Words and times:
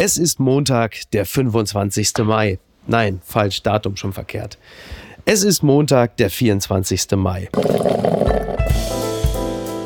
Es 0.00 0.16
ist 0.16 0.38
Montag, 0.38 1.10
der 1.10 1.26
25. 1.26 2.18
Mai. 2.18 2.60
Nein, 2.86 3.20
falsch, 3.24 3.64
Datum 3.64 3.96
schon 3.96 4.12
verkehrt. 4.12 4.56
Es 5.24 5.42
ist 5.42 5.64
Montag, 5.64 6.16
der 6.18 6.30
24. 6.30 7.16
Mai. 7.16 7.48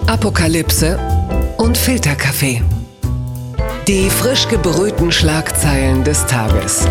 Apokalypse 0.07 0.99
und 1.57 1.79
Filterkaffee. 1.79 2.61
Die 3.89 4.11
frisch 4.11 4.47
gebrühten 4.49 5.11
Schlagzeilen 5.11 6.05
des 6.05 6.27
Tages. 6.27 6.87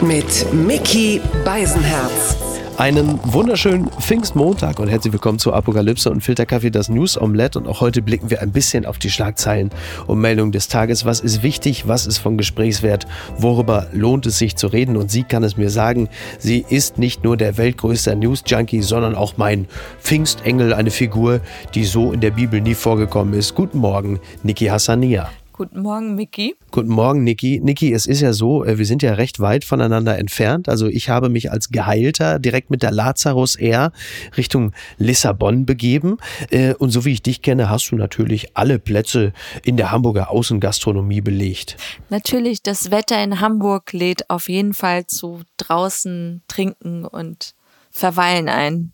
Mit 0.00 0.52
Mickey 0.54 1.20
Beisenherz. 1.44 2.51
Einen 2.78 3.20
wunderschönen 3.24 3.90
Pfingstmontag 3.90 4.78
und 4.78 4.88
herzlich 4.88 5.12
willkommen 5.12 5.38
zu 5.38 5.52
Apokalypse 5.52 6.10
und 6.10 6.22
Filterkaffee, 6.22 6.70
das 6.70 6.88
News 6.88 7.20
Omelette. 7.20 7.58
Und 7.58 7.68
auch 7.68 7.82
heute 7.82 8.00
blicken 8.00 8.30
wir 8.30 8.40
ein 8.40 8.50
bisschen 8.50 8.86
auf 8.86 8.98
die 8.98 9.10
Schlagzeilen 9.10 9.70
und 10.06 10.20
Meldungen 10.20 10.52
des 10.52 10.68
Tages. 10.68 11.04
Was 11.04 11.20
ist 11.20 11.42
wichtig? 11.42 11.86
Was 11.86 12.06
ist 12.06 12.16
von 12.18 12.38
Gesprächswert? 12.38 13.06
Worüber 13.36 13.88
lohnt 13.92 14.24
es 14.24 14.38
sich 14.38 14.56
zu 14.56 14.68
reden? 14.68 14.96
Und 14.96 15.10
sie 15.10 15.22
kann 15.22 15.44
es 15.44 15.58
mir 15.58 15.68
sagen. 15.68 16.08
Sie 16.38 16.64
ist 16.66 16.96
nicht 16.96 17.24
nur 17.24 17.36
der 17.36 17.58
weltgrößte 17.58 18.16
News-Junkie, 18.16 18.80
sondern 18.80 19.14
auch 19.14 19.34
mein 19.36 19.66
Pfingstengel, 20.00 20.72
eine 20.72 20.90
Figur, 20.90 21.40
die 21.74 21.84
so 21.84 22.10
in 22.10 22.20
der 22.20 22.30
Bibel 22.30 22.60
nie 22.60 22.74
vorgekommen 22.74 23.34
ist. 23.34 23.54
Guten 23.54 23.78
Morgen, 23.78 24.18
Niki 24.42 24.66
Hassania. 24.66 25.30
Guten 25.62 25.82
Morgen, 25.82 26.16
Miki. 26.16 26.56
Guten 26.72 26.88
Morgen, 26.88 27.22
Niki. 27.22 27.60
Niki, 27.62 27.92
es 27.92 28.06
ist 28.06 28.20
ja 28.20 28.32
so, 28.32 28.64
äh, 28.64 28.78
wir 28.78 28.84
sind 28.84 29.00
ja 29.00 29.14
recht 29.14 29.38
weit 29.38 29.64
voneinander 29.64 30.18
entfernt. 30.18 30.68
Also 30.68 30.88
ich 30.88 31.08
habe 31.08 31.28
mich 31.28 31.52
als 31.52 31.68
Geheilter 31.68 32.40
direkt 32.40 32.68
mit 32.70 32.82
der 32.82 32.90
Lazarus 32.90 33.54
Air 33.54 33.92
Richtung 34.36 34.72
Lissabon 34.98 35.64
begeben. 35.64 36.16
Äh, 36.50 36.74
und 36.74 36.90
so 36.90 37.04
wie 37.04 37.12
ich 37.12 37.22
dich 37.22 37.42
kenne, 37.42 37.70
hast 37.70 37.92
du 37.92 37.94
natürlich 37.94 38.56
alle 38.56 38.80
Plätze 38.80 39.32
in 39.62 39.76
der 39.76 39.92
Hamburger 39.92 40.32
Außengastronomie 40.32 41.20
belegt. 41.20 41.76
Natürlich, 42.10 42.64
das 42.64 42.90
Wetter 42.90 43.22
in 43.22 43.38
Hamburg 43.38 43.92
lädt 43.92 44.30
auf 44.30 44.48
jeden 44.48 44.74
Fall 44.74 45.06
zu 45.06 45.42
draußen 45.58 46.42
trinken 46.48 47.04
und 47.04 47.54
verweilen 47.92 48.48
ein. 48.48 48.92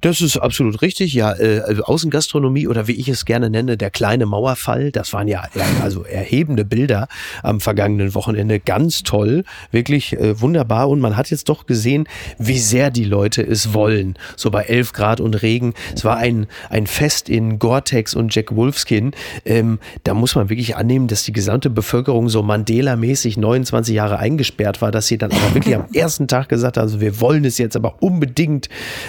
Das 0.00 0.20
ist 0.20 0.36
absolut 0.36 0.82
richtig. 0.82 1.12
Ja, 1.14 1.32
äh, 1.38 1.60
also 1.60 1.82
Außengastronomie 1.84 2.66
oder 2.66 2.86
wie 2.86 2.92
ich 2.92 3.08
es 3.08 3.24
gerne 3.24 3.50
nenne, 3.50 3.76
der 3.76 3.90
kleine 3.90 4.26
Mauerfall. 4.26 4.90
Das 4.92 5.12
waren 5.12 5.28
ja 5.28 5.44
also 5.82 6.04
erhebende 6.04 6.64
Bilder 6.64 7.08
am 7.42 7.60
vergangenen 7.60 8.14
Wochenende. 8.14 8.60
Ganz 8.60 9.02
toll, 9.02 9.44
wirklich 9.70 10.14
äh, 10.14 10.40
wunderbar. 10.40 10.88
Und 10.88 11.00
man 11.00 11.16
hat 11.16 11.30
jetzt 11.30 11.48
doch 11.48 11.66
gesehen, 11.66 12.08
wie 12.38 12.58
sehr 12.58 12.90
die 12.90 13.04
Leute 13.04 13.42
es 13.42 13.74
wollen. 13.74 14.14
So 14.36 14.50
bei 14.50 14.64
11 14.64 14.92
Grad 14.92 15.20
und 15.20 15.34
Regen. 15.42 15.74
Es 15.94 16.04
war 16.04 16.16
ein, 16.16 16.46
ein 16.70 16.86
Fest 16.86 17.28
in 17.28 17.58
Gore-Tex 17.58 18.14
und 18.14 18.34
Jack 18.34 18.54
Wolfskin. 18.54 19.12
Ähm, 19.44 19.78
da 20.04 20.14
muss 20.14 20.34
man 20.34 20.48
wirklich 20.48 20.76
annehmen, 20.76 21.08
dass 21.08 21.24
die 21.24 21.32
gesamte 21.32 21.70
Bevölkerung 21.70 22.28
so 22.28 22.42
Mandela-mäßig 22.42 23.36
29 23.36 23.94
Jahre 23.94 24.18
eingesperrt 24.18 24.80
war, 24.80 24.90
dass 24.90 25.06
sie 25.06 25.18
dann 25.18 25.30
aber 25.30 25.54
wirklich 25.54 25.74
am 25.74 25.86
ersten 25.92 26.26
Tag 26.26 26.48
gesagt 26.48 26.76
haben, 26.76 26.84
also 26.84 27.00
wir 27.00 27.20
wollen 27.20 27.44
es 27.44 27.58
jetzt 27.58 27.76
aber 27.76 28.02
unbedingt 28.02 28.68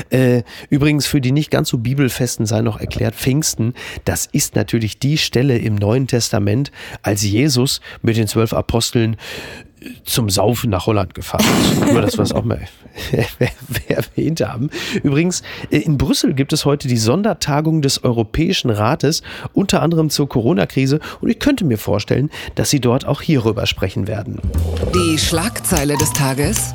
äh, 0.10 0.44
Übrigens 0.69 1.08
für 1.08 1.22
die 1.22 1.31
nicht 1.31 1.52
ganz 1.52 1.69
so 1.69 1.78
bibelfesten 1.78 2.45
sei 2.45 2.61
noch 2.61 2.80
erklärt, 2.80 3.16
Pfingsten, 3.16 3.73
das 4.05 4.25
ist 4.25 4.56
natürlich 4.56 5.00
die 5.00 5.17
Stelle 5.17 5.58
im 5.58 5.75
Neuen 5.75 6.08
Testament, 6.08 6.72
als 7.02 7.23
Jesus 7.23 7.81
mit 8.02 8.17
den 8.17 8.28
zwölf 8.28 8.53
Aposteln 8.53 9.16
äh, 9.81 9.89
zum 10.03 10.30
Saufen 10.30 10.69
nach 10.69 10.86
Holland 10.86 11.14
gefahren 11.14 11.45
ist. 11.61 11.80
Nur, 11.91 12.02
dass 12.02 12.17
wir 12.17 12.23
es 12.23 12.31
auch 12.31 12.44
mal 12.44 12.61
erwähnt 13.88 14.41
haben. 14.41 14.69
Übrigens, 15.03 15.41
äh, 15.69 15.78
in 15.78 15.97
Brüssel 15.97 16.33
gibt 16.33 16.53
es 16.53 16.66
heute 16.66 16.88
die 16.88 16.97
Sondertagung 16.97 17.81
des 17.81 18.03
Europäischen 18.03 18.69
Rates, 18.69 19.22
unter 19.53 19.81
anderem 19.81 20.09
zur 20.09 20.28
Corona-Krise. 20.30 21.00
Und 21.22 21.30
ich 21.30 21.39
könnte 21.39 21.66
mir 21.66 21.78
vorstellen, 21.78 22.30
dass 22.56 22.69
sie 22.69 22.80
dort 22.80 23.06
auch 23.06 23.22
hierüber 23.22 23.66
sprechen 23.66 24.08
werden. 24.08 24.39
Die 24.94 25.17
Schlagzeile 25.17 25.97
des 25.97 26.11
Tages 26.13 26.73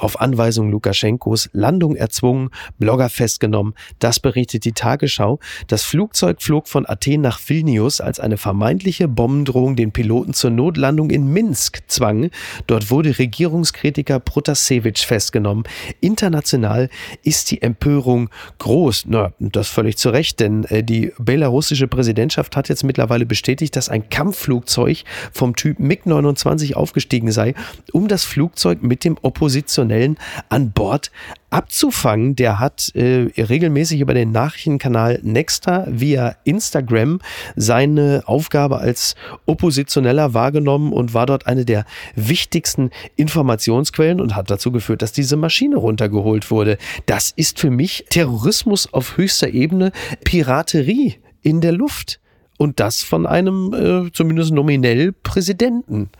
auf 0.00 0.20
Anweisung 0.20 0.70
Lukaschenkos 0.70 1.50
Landung 1.52 1.96
erzwungen, 1.96 2.50
Blogger 2.78 3.08
festgenommen. 3.08 3.74
Das 3.98 4.20
berichtet 4.20 4.64
die 4.64 4.72
Tagesschau. 4.72 5.38
Das 5.66 5.82
Flugzeug 5.82 6.42
flog 6.42 6.68
von 6.68 6.88
Athen 6.88 7.20
nach 7.20 7.40
Vilnius, 7.46 8.00
als 8.00 8.20
eine 8.20 8.36
vermeintliche 8.36 9.08
Bombendrohung 9.08 9.76
den 9.76 9.92
Piloten 9.92 10.34
zur 10.34 10.50
Notlandung 10.50 11.10
in 11.10 11.32
Minsk 11.32 11.82
zwang. 11.88 12.30
Dort 12.66 12.90
wurde 12.90 13.18
Regierungskritiker 13.18 14.20
Protasevich 14.20 15.06
festgenommen. 15.06 15.64
International 16.00 16.88
ist 17.22 17.50
die 17.50 17.62
Empörung 17.62 18.30
groß. 18.58 19.04
Na, 19.08 19.32
das 19.38 19.68
völlig 19.68 19.96
zu 19.98 20.10
Recht, 20.10 20.40
denn 20.40 20.64
äh, 20.64 20.82
die 20.82 21.12
belarussische 21.18 21.88
Präsidentschaft 21.88 22.56
hat 22.56 22.68
jetzt 22.68 22.84
mittlerweile 22.84 23.26
bestätigt, 23.26 23.76
dass 23.76 23.88
ein 23.88 24.08
Kampfflugzeug 24.08 25.04
vom 25.32 25.56
Typ 25.56 25.78
MiG-29 25.78 26.74
aufgestiegen 26.74 27.32
sei, 27.32 27.54
um 27.92 28.08
das 28.08 28.24
Flugzeug 28.24 28.82
mit 28.82 29.04
dem 29.04 29.16
Opposition 29.22 29.87
Professionellen 29.88 30.18
an 30.48 30.72
Bord 30.72 31.10
abzufangen. 31.50 32.36
Der 32.36 32.58
hat 32.58 32.94
äh, 32.94 33.30
regelmäßig 33.38 34.00
über 34.00 34.14
den 34.14 34.32
Nachrichtenkanal 34.32 35.18
Nexta 35.22 35.86
via 35.88 36.36
Instagram 36.44 37.20
seine 37.56 38.22
Aufgabe 38.26 38.78
als 38.78 39.14
Oppositioneller 39.46 40.34
wahrgenommen 40.34 40.92
und 40.92 41.14
war 41.14 41.26
dort 41.26 41.46
eine 41.46 41.64
der 41.64 41.86
wichtigsten 42.14 42.90
Informationsquellen 43.16 44.20
und 44.20 44.36
hat 44.36 44.50
dazu 44.50 44.70
geführt, 44.70 45.00
dass 45.02 45.12
diese 45.12 45.36
Maschine 45.36 45.76
runtergeholt 45.76 46.50
wurde. 46.50 46.76
Das 47.06 47.32
ist 47.34 47.58
für 47.58 47.70
mich 47.70 48.04
Terrorismus 48.10 48.92
auf 48.92 49.16
höchster 49.16 49.48
Ebene, 49.48 49.92
Piraterie 50.24 51.16
in 51.42 51.60
der 51.60 51.72
Luft. 51.72 52.20
Und 52.58 52.80
das 52.80 53.02
von 53.02 53.26
einem 53.26 53.72
äh, 53.72 54.12
zumindest 54.12 54.52
nominell 54.52 55.12
Präsidenten. 55.12 56.10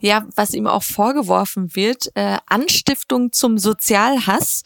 Ja, 0.00 0.26
was 0.34 0.54
ihm 0.54 0.66
auch 0.66 0.82
vorgeworfen 0.82 1.76
wird, 1.76 2.10
äh, 2.14 2.38
Anstiftung 2.46 3.30
zum 3.30 3.58
Sozialhass. 3.58 4.64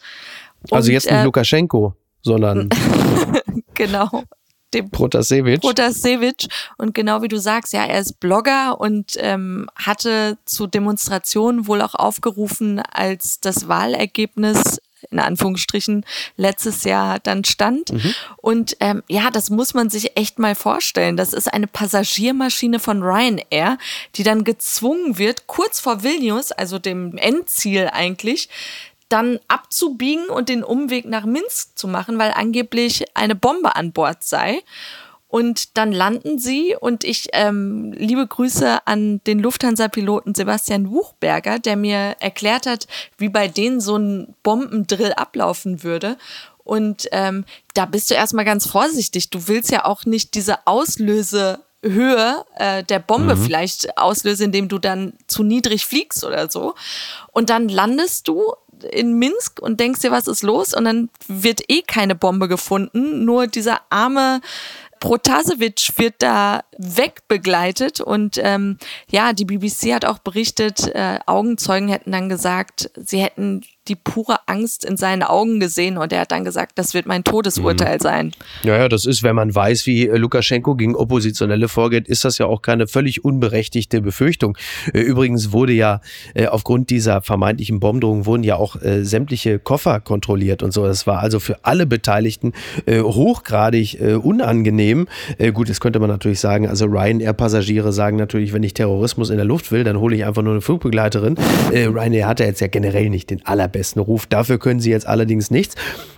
Also 0.63 0.71
Und, 0.71 0.73
also 0.73 0.91
jetzt 0.91 1.05
nicht 1.05 1.13
äh, 1.13 1.23
Lukaschenko, 1.23 1.93
sondern 2.21 2.69
genau 3.73 4.23
dem 4.73 4.89
Protasevich. 4.89 5.61
Protasevich. 5.61 6.47
Und 6.77 6.93
genau 6.93 7.21
wie 7.21 7.27
du 7.27 7.39
sagst, 7.39 7.73
ja, 7.73 7.85
er 7.85 7.99
ist 7.99 8.19
Blogger 8.19 8.79
und 8.79 9.13
ähm, 9.17 9.69
hatte 9.75 10.37
zu 10.45 10.67
Demonstrationen 10.67 11.67
wohl 11.67 11.81
auch 11.81 11.95
aufgerufen, 11.95 12.79
als 12.79 13.39
das 13.39 13.67
Wahlergebnis 13.67 14.79
in 15.11 15.19
Anführungsstrichen 15.19 16.05
letztes 16.35 16.83
Jahr 16.83 17.19
dann 17.19 17.43
stand. 17.43 17.91
Mhm. 17.91 18.15
Und 18.37 18.77
ähm, 18.79 19.03
ja, 19.07 19.29
das 19.29 19.49
muss 19.49 19.73
man 19.73 19.89
sich 19.89 20.17
echt 20.17 20.39
mal 20.39 20.55
vorstellen. 20.55 21.17
Das 21.17 21.33
ist 21.33 21.51
eine 21.51 21.67
Passagiermaschine 21.67 22.79
von 22.79 23.01
Ryanair, 23.01 23.77
die 24.15 24.23
dann 24.23 24.43
gezwungen 24.43 25.17
wird, 25.17 25.47
kurz 25.47 25.79
vor 25.79 26.03
Vilnius, 26.03 26.51
also 26.51 26.79
dem 26.79 27.17
Endziel 27.17 27.89
eigentlich, 27.91 28.49
dann 29.09 29.39
abzubiegen 29.47 30.25
und 30.25 30.49
den 30.49 30.63
Umweg 30.63 31.05
nach 31.05 31.25
Minsk 31.25 31.77
zu 31.77 31.87
machen, 31.87 32.17
weil 32.19 32.31
angeblich 32.31 33.05
eine 33.15 33.35
Bombe 33.35 33.75
an 33.75 33.93
Bord 33.93 34.23
sei. 34.23 34.61
Und 35.27 35.77
dann 35.77 35.91
landen 35.91 36.39
sie 36.39 36.75
und 36.79 37.03
ich 37.03 37.27
ähm, 37.33 37.91
liebe 37.91 38.25
Grüße 38.25 38.87
an 38.87 39.21
den 39.27 39.39
Lufthansa-Piloten 39.39 40.33
Sebastian 40.33 40.89
Wuchberger, 40.89 41.59
der 41.59 41.75
mir 41.75 42.15
erklärt 42.19 42.65
hat, 42.65 42.87
wie 43.17 43.27
bei 43.27 43.49
denen 43.49 43.81
so 43.81 43.97
ein 43.97 44.35
Bombendrill 44.43 45.11
ablaufen 45.13 45.83
würde. 45.83 46.17
Und 46.63 47.07
ähm, 47.11 47.43
da 47.73 47.85
bist 47.85 48.09
du 48.09 48.15
erstmal 48.15 48.45
ganz 48.45 48.67
vorsichtig. 48.67 49.29
Du 49.29 49.47
willst 49.47 49.71
ja 49.71 49.85
auch 49.85 50.05
nicht 50.05 50.33
diese 50.35 50.65
Auslöse 50.65 51.59
Höhe 51.83 52.43
äh, 52.55 52.83
der 52.83 52.99
Bombe 52.99 53.35
mhm. 53.35 53.43
vielleicht 53.43 53.97
auslösen, 53.97 54.45
indem 54.45 54.67
du 54.67 54.79
dann 54.79 55.13
zu 55.27 55.43
niedrig 55.43 55.85
fliegst 55.85 56.23
oder 56.23 56.49
so. 56.49 56.75
Und 57.31 57.49
dann 57.49 57.69
landest 57.69 58.27
du 58.27 58.53
in 58.91 59.17
Minsk 59.17 59.59
und 59.59 59.79
denkst 59.79 60.01
dir, 60.01 60.11
was 60.11 60.27
ist 60.27 60.43
los? 60.43 60.73
Und 60.73 60.85
dann 60.85 61.09
wird 61.27 61.61
eh 61.69 61.81
keine 61.81 62.15
Bombe 62.15 62.47
gefunden. 62.47 63.25
Nur 63.25 63.47
dieser 63.47 63.81
arme 63.89 64.41
Protasevich 64.99 65.93
wird 65.97 66.15
da 66.19 66.61
wegbegleitet 66.77 68.01
und 68.01 68.39
ähm, 68.41 68.77
ja, 69.09 69.33
die 69.33 69.45
BBC 69.45 69.93
hat 69.93 70.05
auch 70.05 70.19
berichtet, 70.19 70.87
äh, 70.93 71.19
Augenzeugen 71.25 71.89
hätten 71.89 72.11
dann 72.11 72.29
gesagt, 72.29 72.91
sie 72.95 73.21
hätten 73.21 73.61
die 73.87 73.95
pure 73.95 74.39
Angst 74.47 74.85
in 74.85 74.97
seinen 74.97 75.23
Augen 75.23 75.59
gesehen 75.59 75.97
und 75.97 76.11
er 76.11 76.21
hat 76.21 76.31
dann 76.31 76.43
gesagt, 76.43 76.73
das 76.75 76.93
wird 76.93 77.05
mein 77.05 77.23
Todesurteil 77.23 77.95
mhm. 77.95 78.01
sein. 78.01 78.31
Ja, 78.63 78.77
ja, 78.77 78.89
das 78.89 79.05
ist, 79.05 79.23
wenn 79.23 79.35
man 79.35 79.53
weiß, 79.53 79.85
wie 79.85 80.07
äh, 80.07 80.17
Lukaschenko 80.17 80.75
gegen 80.75 80.95
Oppositionelle 80.95 81.67
vorgeht, 81.67 82.07
ist 82.07 82.25
das 82.25 82.37
ja 82.37 82.45
auch 82.45 82.61
keine 82.61 82.87
völlig 82.87 83.23
unberechtigte 83.23 84.01
Befürchtung. 84.01 84.57
Äh, 84.93 85.01
übrigens 85.01 85.51
wurde 85.51 85.73
ja 85.73 86.01
äh, 86.33 86.47
aufgrund 86.47 86.89
dieser 86.89 87.21
vermeintlichen 87.21 87.79
Bombdrohung 87.79 88.25
wurden 88.25 88.43
ja 88.43 88.55
auch 88.55 88.77
sämtliche 89.01 89.59
Koffer 89.59 89.99
kontrolliert 89.99 90.63
und 90.63 90.71
so. 90.71 90.85
Das 90.85 91.07
war 91.07 91.19
also 91.19 91.39
für 91.39 91.63
alle 91.63 91.85
Beteiligten 91.85 92.53
hochgradig 92.87 93.97
unangenehm. 94.21 95.07
gut, 95.53 95.69
das 95.69 95.79
könnte 95.79 95.99
man 95.99 96.09
natürlich 96.09 96.39
sagen, 96.39 96.67
also 96.67 96.85
Ryanair-Passagiere 96.85 97.91
sagen 97.91 98.17
natürlich, 98.17 98.53
wenn 98.53 98.63
ich 98.63 98.73
Terrorismus 98.73 99.29
in 99.29 99.37
der 99.37 99.45
Luft 99.45 99.71
will, 99.71 99.83
dann 99.83 99.99
hole 99.99 100.15
ich 100.15 100.25
einfach 100.25 100.41
nur 100.41 100.53
eine 100.53 100.61
Flugbegleiterin. 100.61 101.35
Ryanair 101.71 102.27
hat 102.27 102.39
ja 102.39 102.45
jetzt 102.45 102.61
ja 102.61 102.67
generell 102.67 103.09
nicht 103.09 103.29
den 103.29 103.45
allerbesten 103.45 103.76
besten 103.77 103.99
Ruf. 103.99 104.25
Dafür 104.25 104.57
können 104.57 104.79
sie 104.79 104.89
jetzt 104.89 105.07
allerdings 105.07 105.51
nichts. 105.51 105.75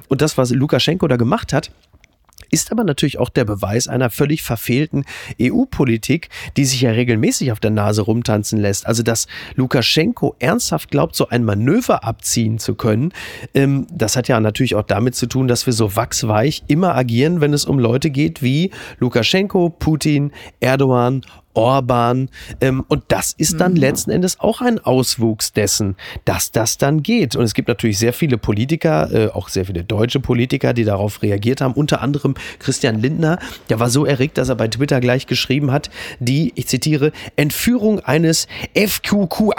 Und 0.08 0.22
das, 0.22 0.38
was 0.38 0.52
Lukaschenko 0.52 1.08
da 1.08 1.18
gemacht 1.18 1.52
hat, 1.54 1.72
ist 2.52 2.72
aber 2.72 2.84
natürlich 2.84 3.20
auch 3.20 3.30
der 3.30 3.46
Beweis 3.46 3.88
einer 3.88 4.10
völlig 4.10 4.42
verfehlten 4.42 5.06
EU-Politik, 5.42 6.30
die 6.58 6.66
sich 6.66 6.82
ja 6.82 6.92
regelmäßig 6.92 7.52
auf 7.52 7.60
der 7.60 7.72
Nase 7.72 8.02
rumtanzen 8.02 8.60
lässt. 8.60 8.88
Also, 8.88 9.04
dass 9.04 9.28
Lukaschenko 9.56 10.36
ernsthaft 10.40 10.90
glaubt, 10.90 11.16
so 11.16 11.28
ein 11.30 11.44
Manöver 11.44 12.04
abziehen 12.04 12.58
zu 12.58 12.76
können, 12.76 13.14
ähm, 13.54 13.88
das 13.92 14.16
hat 14.16 14.28
ja 14.28 14.40
natürlich 14.40 14.76
auch 14.76 14.84
damit 14.84 15.16
zu 15.16 15.28
tun, 15.28 15.48
dass 15.48 15.66
wir 15.66 15.74
so 15.74 15.96
wachsweich 15.96 16.64
immer 16.68 16.96
agieren, 16.96 17.42
wenn 17.42 17.54
es 17.54 17.66
um 17.66 17.78
Leute 17.78 18.10
geht 18.10 18.42
wie 18.42 18.72
Lukaschenko, 19.00 19.70
Putin, 19.70 20.32
Erdogan 20.60 21.22
Orban. 21.54 22.30
Ähm, 22.62 22.86
und 22.88 23.04
das 23.08 23.34
ist 23.38 23.60
dann 23.60 23.74
mhm. 23.74 23.80
letzten 23.80 24.12
Endes 24.12 24.40
auch 24.40 24.62
ein 24.62 24.80
Auswuchs 24.80 25.52
dessen, 25.52 25.96
dass 26.26 26.52
das 26.52 26.78
dann 26.78 27.02
geht. 27.02 27.36
Und 27.36 27.44
es 27.44 27.54
gibt 27.54 27.68
natürlich 27.68 27.98
sehr 27.98 28.14
viele 28.14 28.38
Politiker, 28.38 29.12
äh, 29.12 29.28
auch 29.30 29.50
sehr 29.50 29.66
viele 29.66 29.84
deutsche 29.84 30.20
Politiker, 30.20 30.74
die 30.74 30.84
darauf 30.84 31.22
reagiert 31.22 31.62
haben. 31.62 31.74
Unter 31.74 32.02
anderem 32.02 32.36
Christian 32.60 33.00
Lindner, 33.00 33.40
der 33.70 33.80
war 33.80 33.90
so 33.90 34.06
erregt, 34.06 34.38
dass 34.38 34.50
er 34.50 34.56
bei 34.56 34.68
Twitter 34.68 35.00
gleich 35.00 35.28
geschrieben 35.28 35.72
hat, 35.72 35.90
die, 36.20 36.54
ich 36.56 36.68
zitiere, 36.68 37.12
Entführung 37.36 38.00
eines 38.00 38.48
FQQ. 38.76 39.52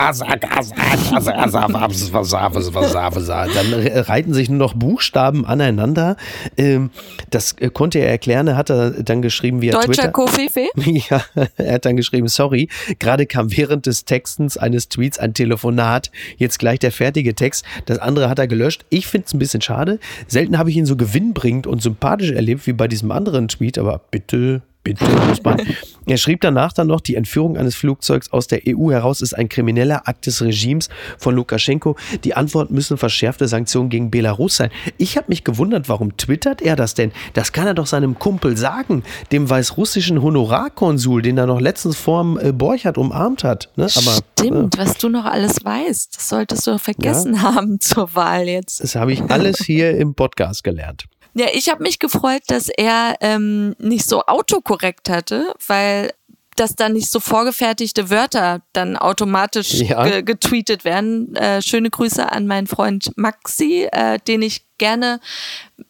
Dann 3.55 3.75
reiten 3.75 4.33
sich 4.33 4.49
nur 4.49 4.59
noch 4.59 4.75
Buchstaben 4.75 5.45
aneinander. 5.45 6.17
Ähm, 6.57 6.91
das 7.31 7.57
konnte 7.75 7.99
er 7.99 8.09
erklären. 8.11 8.47
Er 8.47 8.57
hat 8.57 8.71
dann 8.71 9.23
geschrieben 9.23 9.61
via 9.61 9.73
Deutscher 9.73 9.93
Twitter. 9.93 10.09
Kofife? 10.13 10.69
Ja, 11.11 11.23
er 11.57 11.80
hat 11.81 11.87
dann 11.87 11.97
geschrieben, 11.97 12.29
sorry, 12.29 12.69
gerade 12.99 13.27
kam 13.27 13.57
während 13.57 13.87
des 13.87 14.05
Textens 14.05 14.57
eines 14.57 14.89
Tweets 14.89 15.19
ein 15.19 15.35
Telefonat, 15.35 16.11
jetzt 16.37 16.59
gleich 16.59 16.79
der 16.79 16.93
fertige 16.93 17.35
Text. 17.35 17.65
Das 17.87 17.99
andere 17.99 18.29
hat 18.29 18.39
er 18.39 18.47
gelöscht. 18.47 18.85
Ich 18.91 19.07
finde 19.07 19.27
es 19.27 19.35
ein 19.35 19.39
bisschen 19.39 19.63
schade. 19.63 19.99
Selten 20.27 20.59
habe 20.59 20.71
ich 20.71 20.77
ihn 20.77 20.87
so 20.87 20.97
gewinnbringend 20.97 21.67
und 21.67 21.83
sympathisch 21.83 22.31
erlebt 22.31 22.67
wie 22.67 22.73
bei 22.73 22.89
diesem 22.89 23.11
anderen 23.11 23.49
Tweet, 23.49 23.79
aber 23.79 24.01
bitte 24.11 24.63
Bitte 24.95 25.27
muss 25.29 25.43
man. 25.43 25.61
Er 26.07 26.17
schrieb 26.17 26.41
danach 26.41 26.73
dann 26.73 26.89
noch, 26.89 27.01
die 27.01 27.15
Entführung 27.15 27.57
eines 27.57 27.77
Flugzeugs 27.77 28.33
aus 28.33 28.47
der 28.47 28.63
EU 28.67 28.91
heraus 28.91 29.21
ist 29.21 29.35
ein 29.35 29.49
krimineller 29.49 30.09
Akt 30.09 30.27
des 30.27 30.43
Regimes 30.43 30.89
von 31.19 31.35
Lukaschenko. 31.35 31.97
Die 32.25 32.35
Antwort 32.35 32.71
müssen 32.71 32.97
verschärfte 32.97 33.47
Sanktionen 33.47 33.91
gegen 33.91 34.11
Belarus 34.11 34.57
sein. 34.57 34.71
Ich 34.99 35.17
habe 35.17 35.27
mich 35.29 35.45
gewundert, 35.45 35.89
warum 35.89 36.17
twittert 36.17 36.63
er 36.63 36.75
das 36.75 36.95
denn? 36.95 37.13
Das 37.35 37.53
kann 37.53 37.67
er 37.67 37.75
doch 37.75 37.87
seinem 37.87 38.19
Kumpel 38.19 38.57
sagen, 38.57 39.05
dem 39.31 39.49
weißrussischen 39.49 40.23
Honorarkonsul, 40.23 41.23
den 41.23 41.39
er 41.39 41.47
noch 41.47 41.61
letztens 41.61 41.97
vorm 41.97 42.39
äh, 42.39 42.53
Borchardt 42.53 42.99
umarmt 42.99 43.45
hat. 43.45 43.71
Ne? 43.77 43.85
Aber, 43.85 44.19
Stimmt, 44.39 44.75
äh, 44.75 44.79
was 44.79 44.99
du 44.99 45.09
noch 45.09 45.25
alles 45.25 45.65
weißt. 45.65 46.17
Das 46.17 46.29
solltest 46.29 46.67
du 46.67 46.79
vergessen 46.79 47.35
ja. 47.35 47.55
haben 47.55 47.79
zur 47.81 48.15
Wahl 48.15 48.49
jetzt. 48.49 48.83
Das 48.83 48.97
habe 48.97 49.13
ich 49.13 49.23
alles 49.31 49.59
hier 49.59 49.97
im 49.97 50.15
Podcast 50.15 50.65
gelernt. 50.65 51.07
Ja, 51.35 51.47
ich 51.53 51.69
habe 51.69 51.83
mich 51.83 51.99
gefreut, 51.99 52.43
dass 52.49 52.69
er 52.69 53.17
ähm, 53.21 53.75
nicht 53.79 54.09
so 54.09 54.23
autokorrekt 54.23 55.09
hatte, 55.09 55.55
weil 55.67 56.11
dass 56.57 56.77
da 56.77 56.91
nicht 56.91 57.11
so 57.11 57.21
vorgefertigte 57.21 58.11
Wörter 58.11 58.61
dann 58.75 58.97
automatisch 58.97 59.73
ja. 59.73 60.05
ge 60.05 60.23
getweetet 60.23 60.85
werden. 60.85 61.35
Äh, 61.35 61.63
schöne 61.63 61.89
Grüße 61.89 62.31
an 62.31 62.47
meinen 62.47 62.67
Freund 62.67 63.17
Maxi, 63.17 63.89
äh, 63.91 64.19
den 64.19 64.43
ich 64.43 64.63
gerne 64.77 65.21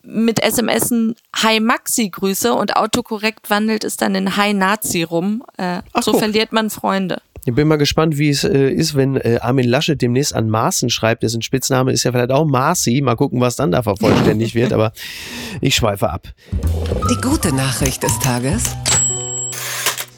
mit 0.02 0.40
SMS 0.40 0.92
Hi 1.34 1.58
Maxi 1.58 2.10
grüße 2.10 2.54
und 2.54 2.76
autokorrekt 2.76 3.50
wandelt 3.50 3.82
es 3.82 3.96
dann 3.96 4.14
in 4.14 4.36
Hi 4.36 4.54
Nazi 4.54 5.02
rum. 5.02 5.43
Äh, 5.56 5.81
so 6.00 6.12
guck. 6.12 6.20
verliert 6.20 6.52
man 6.52 6.70
Freunde. 6.70 7.20
Ich 7.46 7.54
bin 7.54 7.69
mal 7.69 7.76
gespannt, 7.76 8.19
wie 8.19 8.28
es 8.28 8.44
äh, 8.44 8.69
ist, 8.70 8.94
wenn 8.94 9.16
äh, 9.16 9.38
Armin 9.40 9.66
Laschet 9.66 10.00
demnächst 10.00 10.34
an 10.34 10.50
Maaßen 10.50 10.90
schreibt. 10.90 11.22
Dessen 11.22 11.42
Spitzname 11.42 11.92
ist 11.92 12.04
ja 12.04 12.12
vielleicht 12.12 12.31
auch 12.31 12.44
Marci. 12.44 13.00
Mal 13.00 13.16
gucken, 13.16 13.40
was 13.40 13.56
dann 13.56 13.72
da 13.72 13.82
vervollständigt 13.82 14.54
wird. 14.54 14.72
Aber 14.72 14.92
ich 15.60 15.75
schweife 15.75 16.10
ab. 16.10 16.28
Die 17.10 17.20
gute 17.20 17.54
Nachricht 17.54 18.02
des 18.02 18.19
Tages. 18.19 18.76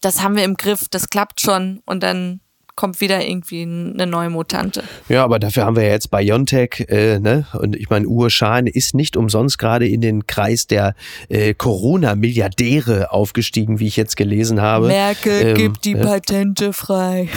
das 0.00 0.22
haben 0.22 0.34
wir 0.34 0.44
im 0.44 0.56
Griff, 0.56 0.88
das 0.88 1.08
klappt 1.08 1.40
schon. 1.40 1.82
Und 1.86 2.02
dann 2.02 2.40
kommt 2.82 3.00
wieder 3.00 3.24
irgendwie 3.24 3.62
eine 3.62 4.08
neue 4.08 4.28
Mutante. 4.28 4.82
Ja, 5.08 5.22
aber 5.22 5.38
dafür 5.38 5.66
haben 5.66 5.76
wir 5.76 5.84
ja 5.84 5.90
jetzt 5.90 6.10
BioNTech, 6.10 6.86
äh, 6.88 7.20
ne? 7.20 7.46
Und 7.52 7.76
ich 7.76 7.90
meine, 7.90 8.08
Uwe 8.08 8.28
Schahn 8.28 8.66
ist 8.66 8.96
nicht 8.96 9.16
umsonst 9.16 9.56
gerade 9.56 9.86
in 9.86 10.00
den 10.00 10.26
Kreis 10.26 10.66
der 10.66 10.96
äh, 11.28 11.54
Corona-Milliardäre 11.54 13.12
aufgestiegen, 13.12 13.78
wie 13.78 13.86
ich 13.86 13.96
jetzt 13.96 14.16
gelesen 14.16 14.60
habe. 14.60 14.88
Merkel 14.88 15.50
ähm, 15.50 15.54
gibt 15.54 15.84
die 15.84 15.92
äh, 15.92 16.02
Patente 16.02 16.72
frei. 16.72 17.28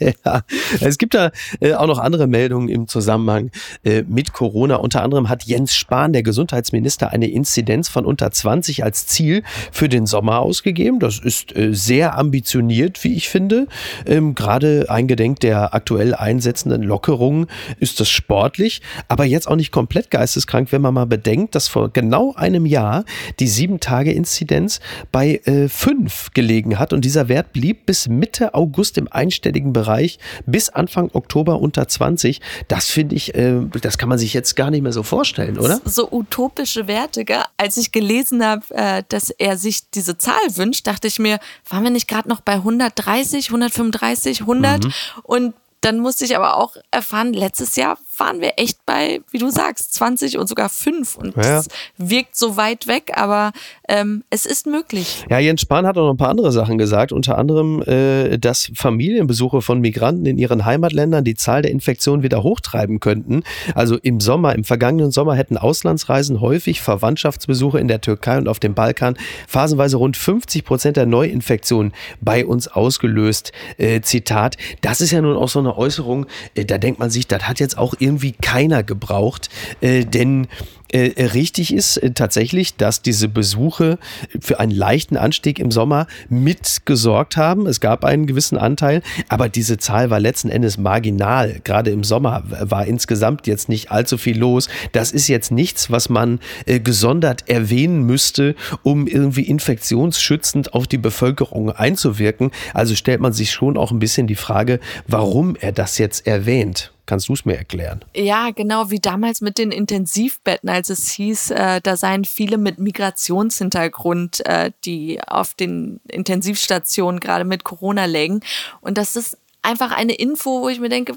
ja, 0.24 0.42
es 0.80 0.98
gibt 0.98 1.14
da 1.14 1.30
äh, 1.60 1.74
auch 1.74 1.86
noch 1.86 2.00
andere 2.00 2.26
Meldungen 2.26 2.68
im 2.68 2.88
Zusammenhang 2.88 3.52
äh, 3.84 4.02
mit 4.02 4.32
Corona. 4.32 4.74
Unter 4.74 5.04
anderem 5.04 5.28
hat 5.28 5.44
Jens 5.44 5.76
Spahn, 5.76 6.12
der 6.12 6.24
Gesundheitsminister, 6.24 7.12
eine 7.12 7.30
Inzidenz 7.30 7.88
von 7.88 8.06
unter 8.06 8.32
20 8.32 8.82
als 8.82 9.06
Ziel 9.06 9.44
für 9.70 9.88
den 9.88 10.06
Sommer 10.06 10.40
ausgegeben. 10.40 10.98
Das 10.98 11.20
ist 11.20 11.54
äh, 11.54 11.72
sehr 11.72 12.18
ambitioniert, 12.18 13.04
wie 13.04 13.14
ich 13.14 13.28
finde. 13.28 13.68
Ähm, 14.06 14.34
Gerade 14.34 14.86
eingedenk 14.88 15.40
der 15.40 15.74
aktuell 15.74 16.14
einsetzenden 16.14 16.82
Lockerungen 16.82 17.46
ist 17.78 18.00
das 18.00 18.08
sportlich, 18.08 18.82
aber 19.08 19.24
jetzt 19.24 19.48
auch 19.48 19.56
nicht 19.56 19.72
komplett 19.72 20.10
geisteskrank, 20.10 20.72
wenn 20.72 20.82
man 20.82 20.94
mal 20.94 21.06
bedenkt, 21.06 21.54
dass 21.54 21.68
vor 21.68 21.90
genau 21.90 22.34
einem 22.34 22.66
Jahr 22.66 23.04
die 23.40 23.48
7-Tage-Inzidenz 23.48 24.80
bei 25.12 25.40
äh, 25.44 25.68
5 25.68 26.30
gelegen 26.34 26.78
hat 26.78 26.92
und 26.92 27.04
dieser 27.04 27.28
Wert 27.28 27.52
blieb 27.52 27.86
bis 27.86 28.08
Mitte 28.08 28.54
August 28.54 28.98
im 28.98 29.08
einstelligen 29.10 29.72
Bereich, 29.72 30.18
bis 30.46 30.68
Anfang 30.68 31.10
Oktober 31.12 31.60
unter 31.60 31.86
20. 31.88 32.40
Das 32.68 32.86
finde 32.86 33.16
ich, 33.16 33.34
äh, 33.34 33.60
das 33.80 33.98
kann 33.98 34.08
man 34.08 34.18
sich 34.18 34.34
jetzt 34.34 34.56
gar 34.56 34.70
nicht 34.70 34.82
mehr 34.82 34.92
so 34.92 35.02
vorstellen, 35.02 35.58
oder? 35.58 35.80
So 35.84 36.10
utopische 36.10 36.86
Werte, 36.86 37.24
gell? 37.24 37.42
Als 37.56 37.76
ich 37.76 37.92
gelesen 37.92 38.44
habe, 38.44 38.62
äh, 38.70 39.02
dass 39.08 39.30
er 39.30 39.56
sich 39.56 39.90
diese 39.90 40.18
Zahl 40.18 40.34
wünscht, 40.54 40.86
dachte 40.86 41.06
ich 41.08 41.18
mir, 41.18 41.38
waren 41.68 41.84
wir 41.84 41.90
nicht 41.90 42.08
gerade 42.08 42.28
noch 42.28 42.40
bei 42.40 42.54
130, 42.54 43.48
100 43.48 43.63
135, 43.64 44.40
100 44.40 44.84
mhm. 44.84 44.92
und 45.22 45.54
dann 45.80 45.98
musste 45.98 46.24
ich 46.24 46.34
aber 46.34 46.56
auch 46.56 46.76
erfahren, 46.90 47.34
letztes 47.34 47.76
Jahr 47.76 47.98
waren 48.18 48.40
wir 48.40 48.54
echt 48.56 48.84
bei, 48.86 49.20
wie 49.30 49.38
du 49.38 49.50
sagst, 49.50 49.94
20 49.94 50.38
und 50.38 50.48
sogar 50.48 50.68
5. 50.68 51.16
Und 51.16 51.36
ja. 51.36 51.42
das 51.42 51.68
wirkt 51.96 52.36
so 52.36 52.56
weit 52.56 52.86
weg, 52.86 53.12
aber 53.14 53.52
ähm, 53.88 54.24
es 54.30 54.46
ist 54.46 54.66
möglich. 54.66 55.24
Ja, 55.28 55.38
Jens 55.38 55.60
Spahn 55.60 55.86
hat 55.86 55.96
auch 55.96 56.04
noch 56.04 56.14
ein 56.14 56.16
paar 56.16 56.30
andere 56.30 56.52
Sachen 56.52 56.78
gesagt, 56.78 57.12
unter 57.12 57.38
anderem, 57.38 57.82
äh, 57.82 58.38
dass 58.38 58.70
Familienbesuche 58.74 59.62
von 59.62 59.80
Migranten 59.80 60.26
in 60.26 60.38
ihren 60.38 60.64
Heimatländern 60.64 61.24
die 61.24 61.34
Zahl 61.34 61.62
der 61.62 61.70
Infektionen 61.70 62.22
wieder 62.22 62.42
hochtreiben 62.42 63.00
könnten. 63.00 63.42
Also 63.74 63.96
im 63.96 64.20
Sommer, 64.20 64.54
im 64.54 64.64
vergangenen 64.64 65.10
Sommer 65.10 65.34
hätten 65.34 65.56
Auslandsreisen 65.56 66.40
häufig 66.40 66.80
Verwandtschaftsbesuche 66.80 67.78
in 67.78 67.88
der 67.88 68.00
Türkei 68.00 68.38
und 68.38 68.48
auf 68.48 68.60
dem 68.60 68.74
Balkan 68.74 69.16
phasenweise 69.48 69.96
rund 69.96 70.16
50 70.16 70.64
Prozent 70.64 70.96
der 70.96 71.06
Neuinfektionen 71.06 71.92
bei 72.20 72.46
uns 72.46 72.68
ausgelöst. 72.68 73.52
Äh, 73.78 74.00
Zitat, 74.00 74.56
das 74.80 75.00
ist 75.00 75.10
ja 75.10 75.20
nun 75.20 75.36
auch 75.36 75.48
so 75.48 75.58
eine 75.58 75.76
Äußerung, 75.76 76.26
äh, 76.54 76.64
da 76.64 76.78
denkt 76.78 76.98
man 76.98 77.10
sich, 77.10 77.26
das 77.26 77.48
hat 77.48 77.60
jetzt 77.60 77.78
auch 77.78 77.94
irgendwie 78.04 78.32
keiner 78.32 78.82
gebraucht, 78.82 79.48
äh, 79.80 80.04
denn 80.04 80.48
äh, 80.94 81.24
richtig 81.24 81.74
ist 81.74 81.96
äh, 81.96 82.12
tatsächlich, 82.12 82.76
dass 82.76 83.02
diese 83.02 83.28
Besuche 83.28 83.98
für 84.38 84.60
einen 84.60 84.70
leichten 84.70 85.16
Anstieg 85.16 85.58
im 85.58 85.72
Sommer 85.72 86.06
mitgesorgt 86.28 87.36
haben. 87.36 87.66
Es 87.66 87.80
gab 87.80 88.04
einen 88.04 88.28
gewissen 88.28 88.56
Anteil, 88.56 89.02
aber 89.28 89.48
diese 89.48 89.76
Zahl 89.76 90.10
war 90.10 90.20
letzten 90.20 90.50
Endes 90.50 90.78
marginal. 90.78 91.60
Gerade 91.64 91.90
im 91.90 92.04
Sommer 92.04 92.44
war 92.46 92.86
insgesamt 92.86 93.48
jetzt 93.48 93.68
nicht 93.68 93.90
allzu 93.90 94.18
viel 94.18 94.38
los. 94.38 94.68
Das 94.92 95.10
ist 95.10 95.26
jetzt 95.26 95.50
nichts, 95.50 95.90
was 95.90 96.08
man 96.08 96.38
äh, 96.64 96.78
gesondert 96.78 97.48
erwähnen 97.48 98.04
müsste, 98.04 98.54
um 98.84 99.08
irgendwie 99.08 99.42
infektionsschützend 99.42 100.74
auf 100.74 100.86
die 100.86 100.98
Bevölkerung 100.98 101.72
einzuwirken. 101.72 102.52
Also 102.72 102.94
stellt 102.94 103.20
man 103.20 103.32
sich 103.32 103.50
schon 103.50 103.76
auch 103.76 103.90
ein 103.90 103.98
bisschen 103.98 104.28
die 104.28 104.36
Frage, 104.36 104.78
warum 105.08 105.56
er 105.56 105.72
das 105.72 105.98
jetzt 105.98 106.24
erwähnt. 106.28 106.93
Kannst 107.06 107.28
du 107.28 107.34
es 107.34 107.44
mir 107.44 107.56
erklären? 107.56 108.02
Ja, 108.14 108.50
genau 108.50 108.90
wie 108.90 109.00
damals 109.00 109.40
mit 109.42 109.58
den 109.58 109.72
Intensivbetten, 109.72 110.70
als 110.70 110.88
es 110.88 111.10
hieß, 111.10 111.50
äh, 111.50 111.80
da 111.82 111.96
seien 111.96 112.24
viele 112.24 112.56
mit 112.56 112.78
Migrationshintergrund, 112.78 114.44
äh, 114.46 114.70
die 114.84 115.20
auf 115.22 115.52
den 115.54 116.00
Intensivstationen 116.08 117.20
gerade 117.20 117.44
mit 117.44 117.62
Corona 117.64 118.06
lägen. 118.06 118.40
Und 118.80 118.96
das 118.96 119.16
ist 119.16 119.36
einfach 119.60 119.92
eine 119.92 120.14
Info, 120.14 120.62
wo 120.62 120.68
ich 120.68 120.80
mir 120.80 120.88
denke, 120.88 121.14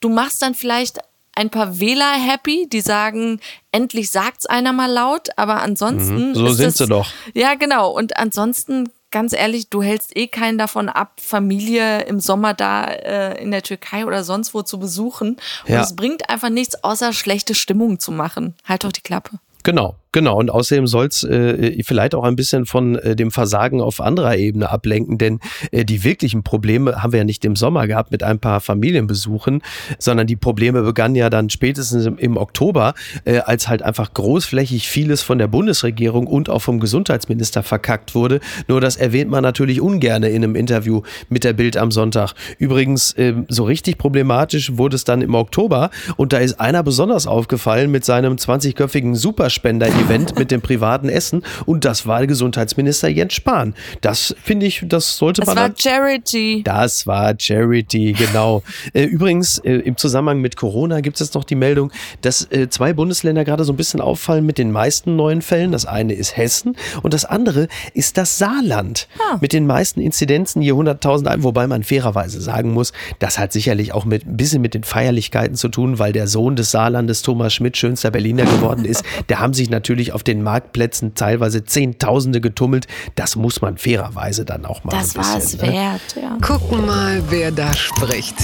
du 0.00 0.08
machst 0.08 0.42
dann 0.42 0.54
vielleicht 0.54 0.98
ein 1.36 1.50
paar 1.50 1.80
Wähler 1.80 2.12
happy, 2.12 2.68
die 2.70 2.80
sagen, 2.80 3.40
endlich 3.72 4.10
sagt's 4.10 4.46
einer 4.46 4.72
mal 4.72 4.90
laut, 4.90 5.28
aber 5.36 5.62
ansonsten. 5.62 6.30
Mhm, 6.30 6.34
so 6.34 6.48
sind 6.52 6.66
das, 6.66 6.78
sie 6.78 6.86
doch. 6.86 7.10
Ja, 7.32 7.54
genau. 7.54 7.90
Und 7.90 8.16
ansonsten 8.16 8.88
ganz 9.14 9.32
ehrlich, 9.32 9.70
du 9.70 9.80
hältst 9.80 10.16
eh 10.16 10.26
keinen 10.26 10.58
davon 10.58 10.88
ab, 10.88 11.20
Familie 11.20 12.02
im 12.02 12.18
Sommer 12.18 12.52
da 12.52 12.84
äh, 12.84 13.40
in 13.40 13.52
der 13.52 13.62
Türkei 13.62 14.04
oder 14.06 14.24
sonst 14.24 14.54
wo 14.54 14.62
zu 14.62 14.80
besuchen. 14.80 15.36
Und 15.66 15.72
ja. 15.72 15.82
es 15.82 15.94
bringt 15.94 16.28
einfach 16.28 16.50
nichts, 16.50 16.82
außer 16.82 17.12
schlechte 17.12 17.54
Stimmung 17.54 18.00
zu 18.00 18.10
machen. 18.10 18.56
Halt 18.64 18.82
doch 18.82 18.90
die 18.90 19.02
Klappe. 19.02 19.38
Genau, 19.62 19.94
genau. 20.14 20.38
Und 20.38 20.50
außerdem 20.50 20.86
soll 20.86 21.06
es 21.08 21.24
äh, 21.24 21.82
vielleicht 21.82 22.14
auch 22.14 22.24
ein 22.24 22.36
bisschen 22.36 22.64
von 22.64 22.94
äh, 22.96 23.14
dem 23.14 23.30
Versagen 23.30 23.82
auf 23.82 24.00
anderer 24.00 24.36
Ebene 24.36 24.70
ablenken, 24.70 25.18
denn 25.18 25.40
äh, 25.72 25.84
die 25.84 26.04
wirklichen 26.04 26.42
Probleme 26.42 27.02
haben 27.02 27.12
wir 27.12 27.18
ja 27.18 27.24
nicht 27.24 27.44
im 27.44 27.56
Sommer 27.56 27.86
gehabt 27.86 28.12
mit 28.12 28.22
ein 28.22 28.38
paar 28.38 28.60
Familienbesuchen, 28.60 29.60
sondern 29.98 30.26
die 30.26 30.36
Probleme 30.36 30.82
begannen 30.82 31.16
ja 31.16 31.28
dann 31.28 31.50
spätestens 31.50 32.06
im, 32.06 32.16
im 32.16 32.36
Oktober, 32.38 32.94
äh, 33.24 33.38
als 33.40 33.68
halt 33.68 33.82
einfach 33.82 34.14
großflächig 34.14 34.88
vieles 34.88 35.20
von 35.22 35.38
der 35.38 35.48
Bundesregierung 35.48 36.26
und 36.26 36.48
auch 36.48 36.62
vom 36.62 36.80
Gesundheitsminister 36.80 37.62
verkackt 37.62 38.14
wurde. 38.14 38.40
Nur 38.68 38.80
das 38.80 38.96
erwähnt 38.96 39.30
man 39.30 39.42
natürlich 39.42 39.80
ungern 39.80 40.22
in 40.22 40.44
einem 40.44 40.54
Interview 40.54 41.02
mit 41.28 41.42
der 41.42 41.52
Bild 41.52 41.76
am 41.76 41.90
Sonntag. 41.90 42.34
Übrigens, 42.58 43.12
äh, 43.14 43.34
so 43.48 43.64
richtig 43.64 43.98
problematisch 43.98 44.76
wurde 44.76 44.94
es 44.94 45.02
dann 45.02 45.22
im 45.22 45.34
Oktober 45.34 45.90
und 46.16 46.32
da 46.32 46.38
ist 46.38 46.60
einer 46.60 46.84
besonders 46.84 47.26
aufgefallen 47.26 47.90
mit 47.90 48.04
seinem 48.04 48.36
20-köpfigen 48.36 49.16
Super 49.16 49.50
Spender-Event 50.04 50.38
mit 50.38 50.50
dem 50.50 50.60
privaten 50.60 51.08
Essen 51.08 51.42
und 51.66 51.84
das 51.84 52.06
war 52.06 52.26
Gesundheitsminister 52.26 53.08
Jens 53.08 53.34
Spahn. 53.34 53.74
Das 54.00 54.34
finde 54.42 54.66
ich, 54.66 54.84
das 54.86 55.16
sollte 55.16 55.40
das 55.40 55.54
man. 55.54 55.56
Das 55.56 55.84
war 55.84 55.92
Charity. 55.92 56.62
Das 56.64 57.06
war 57.06 57.34
Charity, 57.38 58.12
genau. 58.12 58.62
Äh, 58.92 59.04
übrigens, 59.04 59.58
äh, 59.58 59.76
im 59.76 59.96
Zusammenhang 59.96 60.40
mit 60.40 60.56
Corona 60.56 61.00
gibt 61.00 61.20
es 61.20 61.32
noch 61.34 61.44
die 61.44 61.54
Meldung, 61.54 61.90
dass 62.20 62.50
äh, 62.52 62.68
zwei 62.68 62.92
Bundesländer 62.92 63.44
gerade 63.44 63.64
so 63.64 63.72
ein 63.72 63.76
bisschen 63.76 64.00
auffallen 64.00 64.44
mit 64.44 64.58
den 64.58 64.70
meisten 64.70 65.16
neuen 65.16 65.42
Fällen. 65.42 65.72
Das 65.72 65.86
eine 65.86 66.12
ist 66.12 66.36
Hessen 66.36 66.76
und 67.02 67.14
das 67.14 67.24
andere 67.24 67.68
ist 67.94 68.18
das 68.18 68.38
Saarland 68.38 69.08
ah. 69.18 69.38
mit 69.40 69.52
den 69.52 69.66
meisten 69.66 70.00
Inzidenzen 70.00 70.60
je 70.60 70.72
100.000 70.72 71.26
ein, 71.26 71.42
wobei 71.42 71.66
man 71.66 71.82
fairerweise 71.82 72.40
sagen 72.40 72.72
muss, 72.72 72.92
das 73.18 73.38
hat 73.38 73.52
sicherlich 73.52 73.92
auch 73.92 74.04
mit 74.04 74.26
ein 74.26 74.36
bisschen 74.36 74.60
mit 74.60 74.74
den 74.74 74.84
Feierlichkeiten 74.84 75.56
zu 75.56 75.68
tun, 75.68 75.98
weil 75.98 76.12
der 76.12 76.26
Sohn 76.26 76.56
des 76.56 76.70
Saarlandes 76.70 77.22
Thomas 77.22 77.54
Schmidt 77.54 77.76
schönster 77.76 78.10
Berliner 78.10 78.44
geworden 78.44 78.84
ist. 78.84 79.04
Der 79.28 79.40
haben 79.40 79.54
sich 79.54 79.70
natürlich 79.70 79.93
auf 80.12 80.22
den 80.22 80.42
Marktplätzen 80.42 81.14
teilweise 81.14 81.64
Zehntausende 81.64 82.40
getummelt. 82.40 82.86
Das 83.14 83.36
muss 83.36 83.60
man 83.60 83.78
fairerweise 83.78 84.44
dann 84.44 84.64
auch 84.64 84.84
mal. 84.84 84.92
Das 84.92 85.16
war 85.16 85.38
es 85.38 85.56
ne? 85.56 85.62
wert, 85.62 86.16
ja. 86.20 86.36
Gucken 86.40 86.86
mal, 86.86 87.22
wer 87.30 87.50
da 87.50 87.72
spricht 87.74 88.36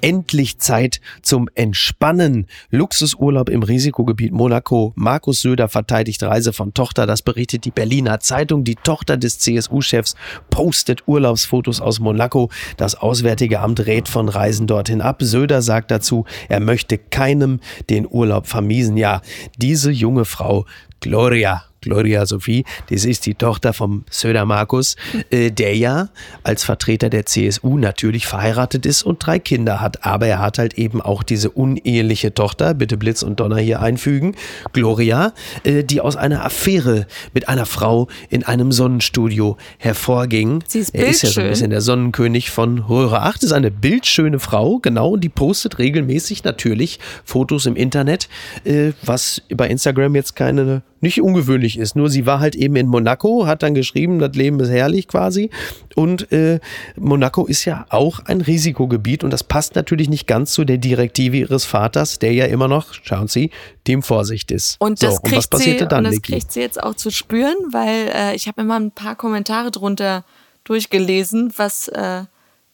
endlich 0.00 0.58
Zeit 0.58 1.00
zum 1.22 1.48
Entspannen. 1.54 2.46
Luxusurlaub 2.70 3.48
im 3.48 3.62
Risikogebiet 3.62 4.32
Monaco. 4.32 4.92
Markus 4.96 5.40
Söder 5.40 5.68
verteidigt 5.68 6.22
Reise 6.22 6.52
von 6.52 6.74
Tochter. 6.74 7.06
Das 7.06 7.22
berichtet 7.22 7.64
die 7.64 7.70
Berliner 7.70 8.20
Zeitung. 8.20 8.64
Die 8.64 8.76
Tochter 8.76 9.16
des 9.16 9.38
CSU-Chefs 9.38 10.14
postet 10.50 11.06
Urlaubsfotos 11.06 11.80
aus 11.80 12.00
Monaco. 12.00 12.50
Das 12.76 12.94
Auswärtige 12.94 13.60
Amt 13.60 13.86
rät 13.86 14.08
von 14.08 14.28
Reisen 14.28 14.66
dorthin 14.66 15.00
ab. 15.00 15.18
Söder 15.20 15.62
sagt 15.62 15.90
dazu, 15.90 16.24
er 16.48 16.60
möchte 16.60 16.98
keinem 16.98 17.60
den 17.90 18.06
Urlaub 18.08 18.46
vermiesen. 18.46 18.96
Ja, 18.96 19.22
diese 19.56 19.90
junge 19.90 20.24
Frau 20.24 20.66
Gloria 21.00 21.64
Gloria 21.86 22.26
Sophie, 22.26 22.64
das 22.90 23.04
ist 23.04 23.26
die 23.26 23.34
Tochter 23.34 23.72
vom 23.72 24.04
Söder 24.10 24.44
Markus, 24.44 24.96
äh, 25.30 25.52
der 25.52 25.76
ja 25.76 26.08
als 26.42 26.64
Vertreter 26.64 27.10
der 27.10 27.26
CSU 27.26 27.78
natürlich 27.78 28.26
verheiratet 28.26 28.86
ist 28.86 29.04
und 29.04 29.24
drei 29.24 29.38
Kinder 29.38 29.80
hat. 29.80 30.04
Aber 30.04 30.26
er 30.26 30.40
hat 30.40 30.58
halt 30.58 30.74
eben 30.74 31.00
auch 31.00 31.22
diese 31.22 31.48
uneheliche 31.50 32.34
Tochter, 32.34 32.74
bitte 32.74 32.96
Blitz 32.96 33.22
und 33.22 33.38
Donner 33.38 33.58
hier 33.58 33.80
einfügen, 33.80 34.34
Gloria, 34.72 35.32
äh, 35.62 35.84
die 35.84 36.00
aus 36.00 36.16
einer 36.16 36.44
Affäre 36.44 37.06
mit 37.32 37.48
einer 37.48 37.66
Frau 37.66 38.08
in 38.30 38.42
einem 38.42 38.72
Sonnenstudio 38.72 39.56
hervorging. 39.78 40.64
Sie 40.66 40.80
ist 40.80 40.92
er 40.92 41.06
ist 41.06 41.22
ja 41.22 41.30
so 41.30 41.40
ein 41.40 41.50
bisschen 41.50 41.70
der 41.70 41.82
Sonnenkönig 41.82 42.50
von 42.50 42.80
Röhre 42.80 43.22
8, 43.22 43.44
ist 43.44 43.52
eine 43.52 43.70
bildschöne 43.70 44.40
Frau, 44.40 44.80
genau, 44.80 45.10
und 45.10 45.22
die 45.22 45.28
postet 45.28 45.78
regelmäßig 45.78 46.42
natürlich 46.42 46.98
Fotos 47.24 47.66
im 47.66 47.76
Internet, 47.76 48.28
äh, 48.64 48.90
was 49.04 49.42
bei 49.54 49.68
Instagram 49.68 50.16
jetzt 50.16 50.34
keine 50.34 50.82
nicht 51.00 51.20
ungewöhnlich 51.20 51.78
ist. 51.78 51.96
Nur 51.96 52.08
sie 52.08 52.26
war 52.26 52.40
halt 52.40 52.54
eben 52.54 52.76
in 52.76 52.86
Monaco, 52.86 53.46
hat 53.46 53.62
dann 53.62 53.74
geschrieben, 53.74 54.18
das 54.18 54.34
Leben 54.34 54.58
ist 54.60 54.70
herrlich 54.70 55.08
quasi. 55.08 55.50
Und 55.94 56.30
äh, 56.32 56.60
Monaco 56.96 57.46
ist 57.46 57.64
ja 57.64 57.86
auch 57.90 58.20
ein 58.20 58.40
Risikogebiet 58.40 59.24
und 59.24 59.30
das 59.30 59.44
passt 59.44 59.74
natürlich 59.74 60.08
nicht 60.08 60.26
ganz 60.26 60.52
zu 60.52 60.64
der 60.64 60.78
Direktive 60.78 61.36
ihres 61.36 61.64
Vaters, 61.64 62.18
der 62.18 62.32
ja 62.32 62.46
immer 62.46 62.68
noch, 62.68 62.94
schauen 63.02 63.28
Sie, 63.28 63.50
dem 63.86 64.02
Vorsicht 64.02 64.50
ist. 64.50 64.76
Und 64.78 65.02
das, 65.02 65.16
so, 65.16 65.20
kriegt, 65.20 65.32
und 65.32 65.38
was 65.38 65.48
passierte 65.48 65.84
sie, 65.84 65.88
dann, 65.88 66.06
und 66.06 66.12
das 66.12 66.22
kriegt 66.22 66.52
sie 66.52 66.60
jetzt 66.60 66.82
auch 66.82 66.94
zu 66.94 67.10
spüren, 67.10 67.56
weil 67.70 68.10
äh, 68.14 68.34
ich 68.34 68.48
habe 68.48 68.62
immer 68.62 68.78
ein 68.78 68.90
paar 68.90 69.16
Kommentare 69.16 69.70
drunter 69.70 70.24
durchgelesen, 70.64 71.52
was 71.56 71.88
äh, 71.88 72.24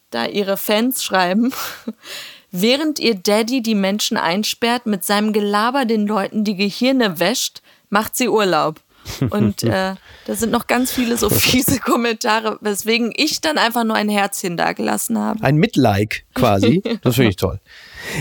da 0.09 0.25
ihre 0.25 0.57
Fans 0.57 1.03
schreiben. 1.03 1.51
Während 2.55 2.99
ihr 2.99 3.15
Daddy 3.15 3.63
die 3.63 3.73
Menschen 3.73 4.15
einsperrt, 4.15 4.85
mit 4.85 5.03
seinem 5.03 5.33
Gelaber 5.33 5.85
den 5.85 6.05
Leuten 6.05 6.43
die 6.43 6.55
Gehirne 6.55 7.19
wäscht, 7.19 7.63
macht 7.93 8.15
sie 8.15 8.27
Urlaub. 8.27 8.81
Und 9.29 9.63
äh, 9.63 9.95
da 10.25 10.35
sind 10.35 10.51
noch 10.51 10.67
ganz 10.67 10.91
viele 10.91 11.15
so 11.17 11.29
fiese 11.29 11.79
Kommentare, 11.79 12.57
weswegen 12.61 13.13
ich 13.15 13.39
dann 13.39 13.57
einfach 13.57 13.83
nur 13.83 13.95
ein 13.95 14.09
Herzchen 14.09 14.57
dagelassen 14.57 15.17
habe. 15.17 15.43
Ein 15.43 15.57
Mitlike 15.57 16.23
quasi. 16.33 16.81
Das 17.01 17.15
finde 17.15 17.29
ich 17.29 17.35
toll. 17.35 17.59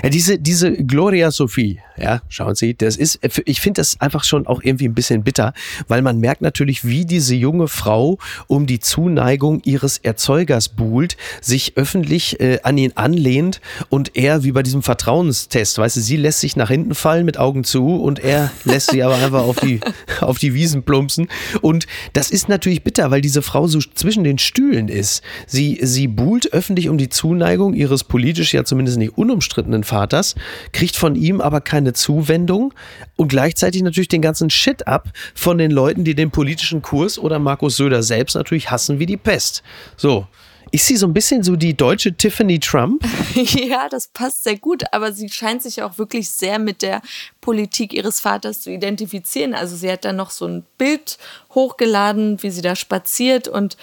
Ja, 0.02 0.08
diese, 0.08 0.38
diese 0.38 0.72
Gloria 0.72 1.30
Sophie, 1.30 1.80
ja, 1.96 2.22
schauen 2.28 2.54
Sie, 2.54 2.74
das 2.74 2.96
ist, 2.96 3.20
ich 3.44 3.60
finde 3.60 3.80
das 3.80 4.00
einfach 4.00 4.24
schon 4.24 4.46
auch 4.46 4.62
irgendwie 4.62 4.88
ein 4.88 4.94
bisschen 4.94 5.22
bitter, 5.22 5.52
weil 5.88 6.02
man 6.02 6.18
merkt 6.18 6.42
natürlich, 6.42 6.84
wie 6.84 7.04
diese 7.04 7.34
junge 7.34 7.68
Frau 7.68 8.18
um 8.46 8.66
die 8.66 8.80
Zuneigung 8.80 9.60
ihres 9.64 9.98
Erzeugers 9.98 10.68
buhlt, 10.68 11.16
sich 11.40 11.76
öffentlich 11.76 12.40
äh, 12.40 12.60
an 12.62 12.78
ihn 12.78 12.92
anlehnt 12.94 13.60
und 13.88 14.16
er 14.16 14.44
wie 14.44 14.52
bei 14.52 14.62
diesem 14.62 14.82
Vertrauenstest, 14.82 15.78
weißt 15.78 15.96
du, 15.96 16.00
sie 16.00 16.16
lässt 16.16 16.40
sich 16.40 16.56
nach 16.56 16.68
hinten 16.68 16.94
fallen 16.94 17.24
mit 17.24 17.38
Augen 17.38 17.64
zu 17.64 17.96
und 17.96 18.18
er 18.18 18.50
lässt 18.64 18.90
sie 18.90 19.02
aber 19.02 19.16
einfach 19.16 19.42
auf 19.42 19.56
die, 19.56 19.80
auf 20.20 20.38
die 20.38 20.54
Wiesen 20.54 20.82
plumpsen. 20.82 21.28
Und 21.60 21.86
das 22.12 22.30
ist 22.30 22.48
natürlich 22.48 22.82
bitter, 22.82 23.10
weil 23.10 23.20
diese 23.20 23.42
Frau 23.42 23.66
so 23.66 23.78
zwischen 23.80 24.24
den 24.24 24.38
Stühlen 24.38 24.88
ist. 24.88 25.22
Sie, 25.46 25.78
sie 25.82 26.08
buhlt 26.08 26.52
öffentlich 26.52 26.88
um 26.88 26.98
die 26.98 27.08
Zuneigung 27.08 27.74
ihres 27.74 28.04
politisch 28.04 28.54
ja 28.54 28.64
zumindest 28.64 28.98
nicht 28.98 29.16
unumstrittenen 29.16 29.71
eigenen 29.72 29.84
Vaters, 29.84 30.34
kriegt 30.72 30.96
von 30.96 31.16
ihm 31.16 31.40
aber 31.40 31.60
keine 31.60 31.92
Zuwendung 31.92 32.74
und 33.16 33.28
gleichzeitig 33.28 33.82
natürlich 33.82 34.08
den 34.08 34.22
ganzen 34.22 34.50
Shit 34.50 34.86
ab 34.86 35.08
von 35.34 35.58
den 35.58 35.70
Leuten, 35.70 36.04
die 36.04 36.14
den 36.14 36.30
politischen 36.30 36.82
Kurs 36.82 37.18
oder 37.18 37.38
Markus 37.38 37.76
Söder 37.76 38.02
selbst 38.02 38.34
natürlich 38.34 38.70
hassen 38.70 38.98
wie 38.98 39.06
die 39.06 39.16
Pest. 39.16 39.62
So. 39.96 40.26
Ist 40.74 40.86
sie 40.86 40.96
so 40.96 41.06
ein 41.06 41.12
bisschen 41.12 41.42
so 41.42 41.54
die 41.54 41.76
deutsche 41.76 42.16
Tiffany 42.16 42.58
Trump? 42.58 43.04
ja, 43.34 43.90
das 43.90 44.08
passt 44.08 44.44
sehr 44.44 44.56
gut, 44.56 44.84
aber 44.90 45.12
sie 45.12 45.28
scheint 45.28 45.62
sich 45.62 45.82
auch 45.82 45.98
wirklich 45.98 46.30
sehr 46.30 46.58
mit 46.58 46.80
der 46.80 47.02
Politik 47.42 47.92
ihres 47.92 48.20
Vaters 48.20 48.62
zu 48.62 48.70
identifizieren. 48.70 49.52
Also 49.52 49.76
sie 49.76 49.92
hat 49.92 50.06
dann 50.06 50.16
noch 50.16 50.30
so 50.30 50.46
ein 50.46 50.64
Bild 50.78 51.18
hochgeladen, 51.54 52.42
wie 52.42 52.50
sie 52.50 52.62
da 52.62 52.74
spaziert 52.74 53.48
und 53.48 53.76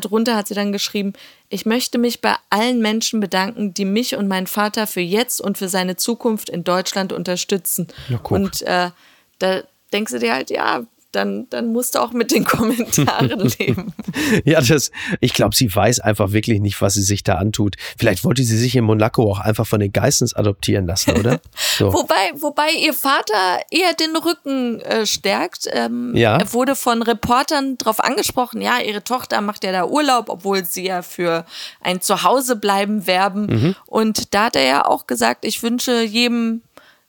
darunter 0.00 0.36
hat 0.36 0.48
sie 0.48 0.54
dann 0.54 0.72
geschrieben, 0.72 1.12
ich 1.48 1.66
möchte 1.66 1.98
mich 1.98 2.20
bei 2.20 2.34
allen 2.50 2.80
Menschen 2.80 3.20
bedanken, 3.20 3.74
die 3.74 3.84
mich 3.84 4.16
und 4.16 4.28
meinen 4.28 4.46
Vater 4.46 4.86
für 4.86 5.00
jetzt 5.00 5.40
und 5.40 5.58
für 5.58 5.68
seine 5.68 5.96
Zukunft 5.96 6.48
in 6.48 6.64
Deutschland 6.64 7.12
unterstützen. 7.12 7.88
Ja, 8.08 8.18
und 8.22 8.62
äh, 8.62 8.90
da 9.38 9.62
denkst 9.92 10.12
du 10.12 10.18
dir 10.18 10.34
halt, 10.34 10.50
ja, 10.50 10.84
dann, 11.12 11.48
dann 11.50 11.72
musst 11.72 11.94
du 11.94 12.00
auch 12.00 12.12
mit 12.12 12.30
den 12.30 12.44
Kommentaren 12.52 13.52
leben. 13.58 13.92
ja, 14.44 14.60
das, 14.60 14.90
ich 15.20 15.34
glaube, 15.34 15.54
sie 15.54 15.74
weiß 15.74 16.00
einfach 16.00 16.32
wirklich 16.32 16.60
nicht, 16.60 16.80
was 16.80 16.94
sie 16.94 17.02
sich 17.02 17.22
da 17.22 17.36
antut. 17.36 17.76
Vielleicht 17.98 18.24
wollte 18.24 18.42
sie 18.42 18.56
sich 18.56 18.74
in 18.74 18.84
Monaco 18.84 19.30
auch 19.30 19.40
einfach 19.40 19.66
von 19.66 19.80
den 19.80 19.92
Geistens 19.92 20.34
adoptieren 20.34 20.86
lassen, 20.86 21.12
oder? 21.12 21.40
So. 21.78 21.92
wobei, 21.92 22.32
wobei 22.34 22.70
ihr 22.72 22.92
Vater 22.92 23.60
eher 23.70 23.94
den 23.94 24.14
Rücken 24.16 24.80
äh, 24.80 25.06
stärkt. 25.06 25.68
Ähm, 25.72 26.14
ja. 26.14 26.36
Er 26.36 26.52
wurde 26.52 26.76
von 26.76 27.02
Reportern 27.02 27.78
darauf 27.78 28.00
angesprochen, 28.00 28.60
ja, 28.60 28.78
ihre 28.78 29.02
Tochter 29.02 29.40
macht 29.40 29.64
ja 29.64 29.72
da 29.72 29.86
Urlaub, 29.86 30.28
obwohl 30.28 30.64
sie 30.64 30.86
ja 30.86 31.02
für 31.02 31.46
ein 31.80 32.00
Zuhausebleiben 32.00 33.06
werben. 33.06 33.46
Mhm. 33.46 33.76
Und 33.86 34.34
da 34.34 34.46
hat 34.46 34.56
er 34.56 34.64
ja 34.64 34.84
auch 34.84 35.06
gesagt, 35.06 35.44
ich 35.44 35.62
wünsche 35.62 36.02
jedem 36.02 36.62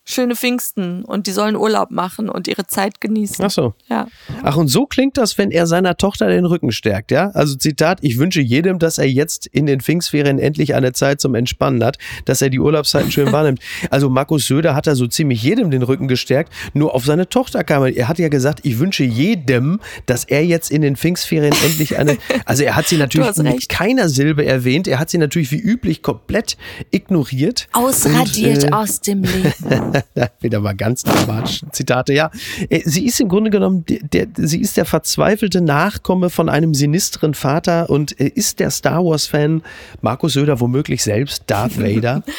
schöne 0.05 0.35
Pfingsten 0.35 1.05
und 1.05 1.27
die 1.27 1.31
sollen 1.31 1.55
Urlaub 1.55 1.89
machen 1.89 2.29
und 2.29 2.47
ihre 2.47 2.67
Zeit 2.67 2.99
genießen. 2.99 3.45
Ach 3.45 3.51
so. 3.51 3.73
Ja. 3.89 4.07
Ach, 4.43 4.57
und 4.57 4.67
so 4.67 4.85
klingt 4.85 5.17
das, 5.17 5.37
wenn 5.37 5.49
er 5.49 5.65
seiner 5.65 5.95
Tochter 5.95 6.27
den 6.27 6.45
Rücken 6.45 6.71
stärkt, 6.71 7.11
ja? 7.11 7.29
Also 7.29 7.55
Zitat, 7.55 7.99
ich 8.01 8.17
wünsche 8.17 8.41
jedem, 8.41 8.79
dass 8.79 8.97
er 8.97 9.07
jetzt 9.07 9.47
in 9.47 9.65
den 9.65 9.79
Pfingstferien 9.79 10.39
endlich 10.39 10.75
eine 10.75 10.91
Zeit 10.91 11.21
zum 11.21 11.35
Entspannen 11.35 11.83
hat, 11.83 11.97
dass 12.25 12.41
er 12.41 12.49
die 12.49 12.59
Urlaubszeiten 12.59 13.11
schön 13.11 13.31
wahrnimmt. 13.31 13.59
Also 13.91 14.09
Markus 14.09 14.45
Söder 14.45 14.75
hat 14.75 14.87
da 14.87 14.95
so 14.95 15.07
ziemlich 15.07 15.41
jedem 15.41 15.71
den 15.71 15.83
Rücken 15.83 16.09
gestärkt, 16.09 16.51
nur 16.73 16.93
auf 16.93 17.05
seine 17.05 17.29
Tochter 17.29 17.63
kam 17.63 17.83
er. 17.83 17.95
Er 17.95 18.09
hat 18.09 18.19
ja 18.19 18.27
gesagt, 18.27 18.59
ich 18.63 18.79
wünsche 18.79 19.05
jedem, 19.05 19.79
dass 20.05 20.25
er 20.25 20.45
jetzt 20.45 20.69
in 20.69 20.81
den 20.81 20.97
Pfingstferien 20.97 21.53
endlich 21.63 21.97
eine, 21.97 22.17
also 22.45 22.63
er 22.63 22.75
hat 22.75 22.87
sie 22.87 22.97
natürlich 22.97 23.37
mit 23.37 23.69
keiner 23.69 24.09
Silbe 24.09 24.45
erwähnt, 24.45 24.89
er 24.89 24.99
hat 24.99 25.09
sie 25.09 25.17
natürlich 25.17 25.51
wie 25.51 25.59
üblich 25.59 26.01
komplett 26.01 26.57
ignoriert. 26.91 27.69
Ausradiert 27.71 28.65
und, 28.65 28.69
äh, 28.69 28.73
aus 28.73 28.99
dem 28.99 29.23
Leben. 29.23 29.92
Wieder 30.41 30.59
mal 30.59 30.75
ganz 30.75 31.03
dramatisch. 31.03 31.61
Zitate, 31.71 32.13
ja. 32.13 32.31
Äh, 32.69 32.81
sie 32.85 33.05
ist 33.05 33.19
im 33.19 33.29
Grunde 33.29 33.49
genommen, 33.49 33.85
der, 33.87 34.27
sie 34.35 34.61
ist 34.61 34.77
der 34.77 34.85
verzweifelte 34.85 35.61
Nachkomme 35.61 36.29
von 36.29 36.49
einem 36.49 36.73
sinistren 36.73 37.33
Vater 37.33 37.89
und 37.89 38.19
äh, 38.19 38.27
ist 38.27 38.59
der 38.59 38.71
Star 38.71 39.03
Wars-Fan 39.03 39.61
Markus 40.01 40.33
Söder 40.33 40.59
womöglich 40.59 41.03
selbst 41.03 41.43
Darth 41.47 41.79
Vader? 41.79 42.23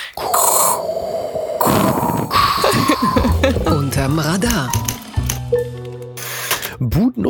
Unterm 3.67 4.19
Radar. 4.19 4.71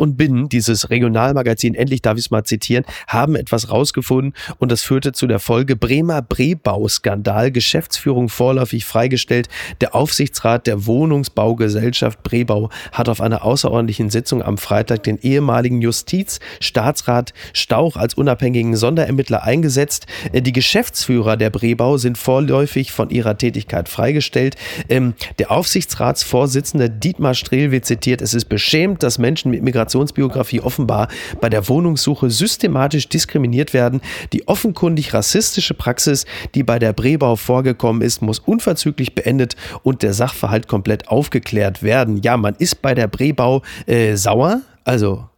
Und 0.04 0.18
Binnen, 0.18 0.50
dieses 0.50 0.90
Regionalmagazin, 0.90 1.74
endlich 1.74 2.02
darf 2.02 2.18
ich 2.18 2.26
es 2.26 2.30
mal 2.30 2.44
zitieren, 2.44 2.84
haben 3.08 3.36
etwas 3.36 3.70
rausgefunden 3.70 4.34
und 4.58 4.70
das 4.70 4.82
führte 4.82 5.12
zu 5.12 5.26
der 5.26 5.38
Folge 5.38 5.76
Bremer 5.76 6.20
Brebau-Skandal, 6.20 7.50
Geschäftsführung 7.50 8.28
vorläufig 8.28 8.84
freigestellt. 8.84 9.48
Der 9.80 9.94
Aufsichtsrat 9.94 10.66
der 10.66 10.84
Wohnungsbaugesellschaft 10.84 12.22
Brebau 12.22 12.68
hat 12.92 13.08
auf 13.08 13.22
einer 13.22 13.46
außerordentlichen 13.46 14.10
Sitzung 14.10 14.42
am 14.42 14.58
Freitag 14.58 15.04
den 15.04 15.16
ehemaligen 15.16 15.80
Justizstaatsrat 15.80 17.32
Stauch 17.54 17.96
als 17.96 18.12
unabhängigen 18.12 18.76
Sonderermittler 18.76 19.42
eingesetzt. 19.42 20.06
Äh, 20.32 20.42
die 20.42 20.52
Geschäftsführer 20.52 21.38
der 21.38 21.48
Brebau 21.48 21.96
sind 21.96 22.18
vorläufig 22.18 22.92
von 22.92 23.08
ihrer 23.08 23.38
Tätigkeit 23.38 23.88
freigestellt. 23.88 24.56
Ähm, 24.90 25.14
der 25.38 25.50
Aufsichtsratsvorsitzende 25.50 26.90
Dietmar 26.90 27.32
Strehl 27.32 27.70
wird 27.70 27.86
zitiert, 27.86 28.20
es 28.20 28.34
ist 28.34 28.50
beschämt, 28.50 29.02
dass 29.02 29.18
Menschen 29.18 29.50
mit 29.50 29.62
Migrationsbiografie 29.94 30.60
offenbar 30.60 31.08
bei 31.40 31.48
der 31.48 31.68
Wohnungssuche 31.68 32.30
systematisch 32.30 33.08
diskriminiert 33.08 33.72
werden. 33.72 34.00
Die 34.32 34.46
offenkundig 34.48 35.14
rassistische 35.14 35.74
Praxis, 35.74 36.26
die 36.54 36.62
bei 36.62 36.78
der 36.78 36.92
Brebau 36.92 37.36
vorgekommen 37.36 38.02
ist, 38.02 38.22
muss 38.22 38.38
unverzüglich 38.40 39.14
beendet 39.14 39.56
und 39.82 40.02
der 40.02 40.12
Sachverhalt 40.12 40.68
komplett 40.68 41.08
aufgeklärt 41.08 41.82
werden. 41.82 42.20
Ja, 42.22 42.36
man 42.36 42.54
ist 42.56 42.82
bei 42.82 42.94
der 42.94 43.06
Brebau 43.06 43.62
äh, 43.86 44.16
sauer, 44.16 44.62
also 44.84 45.28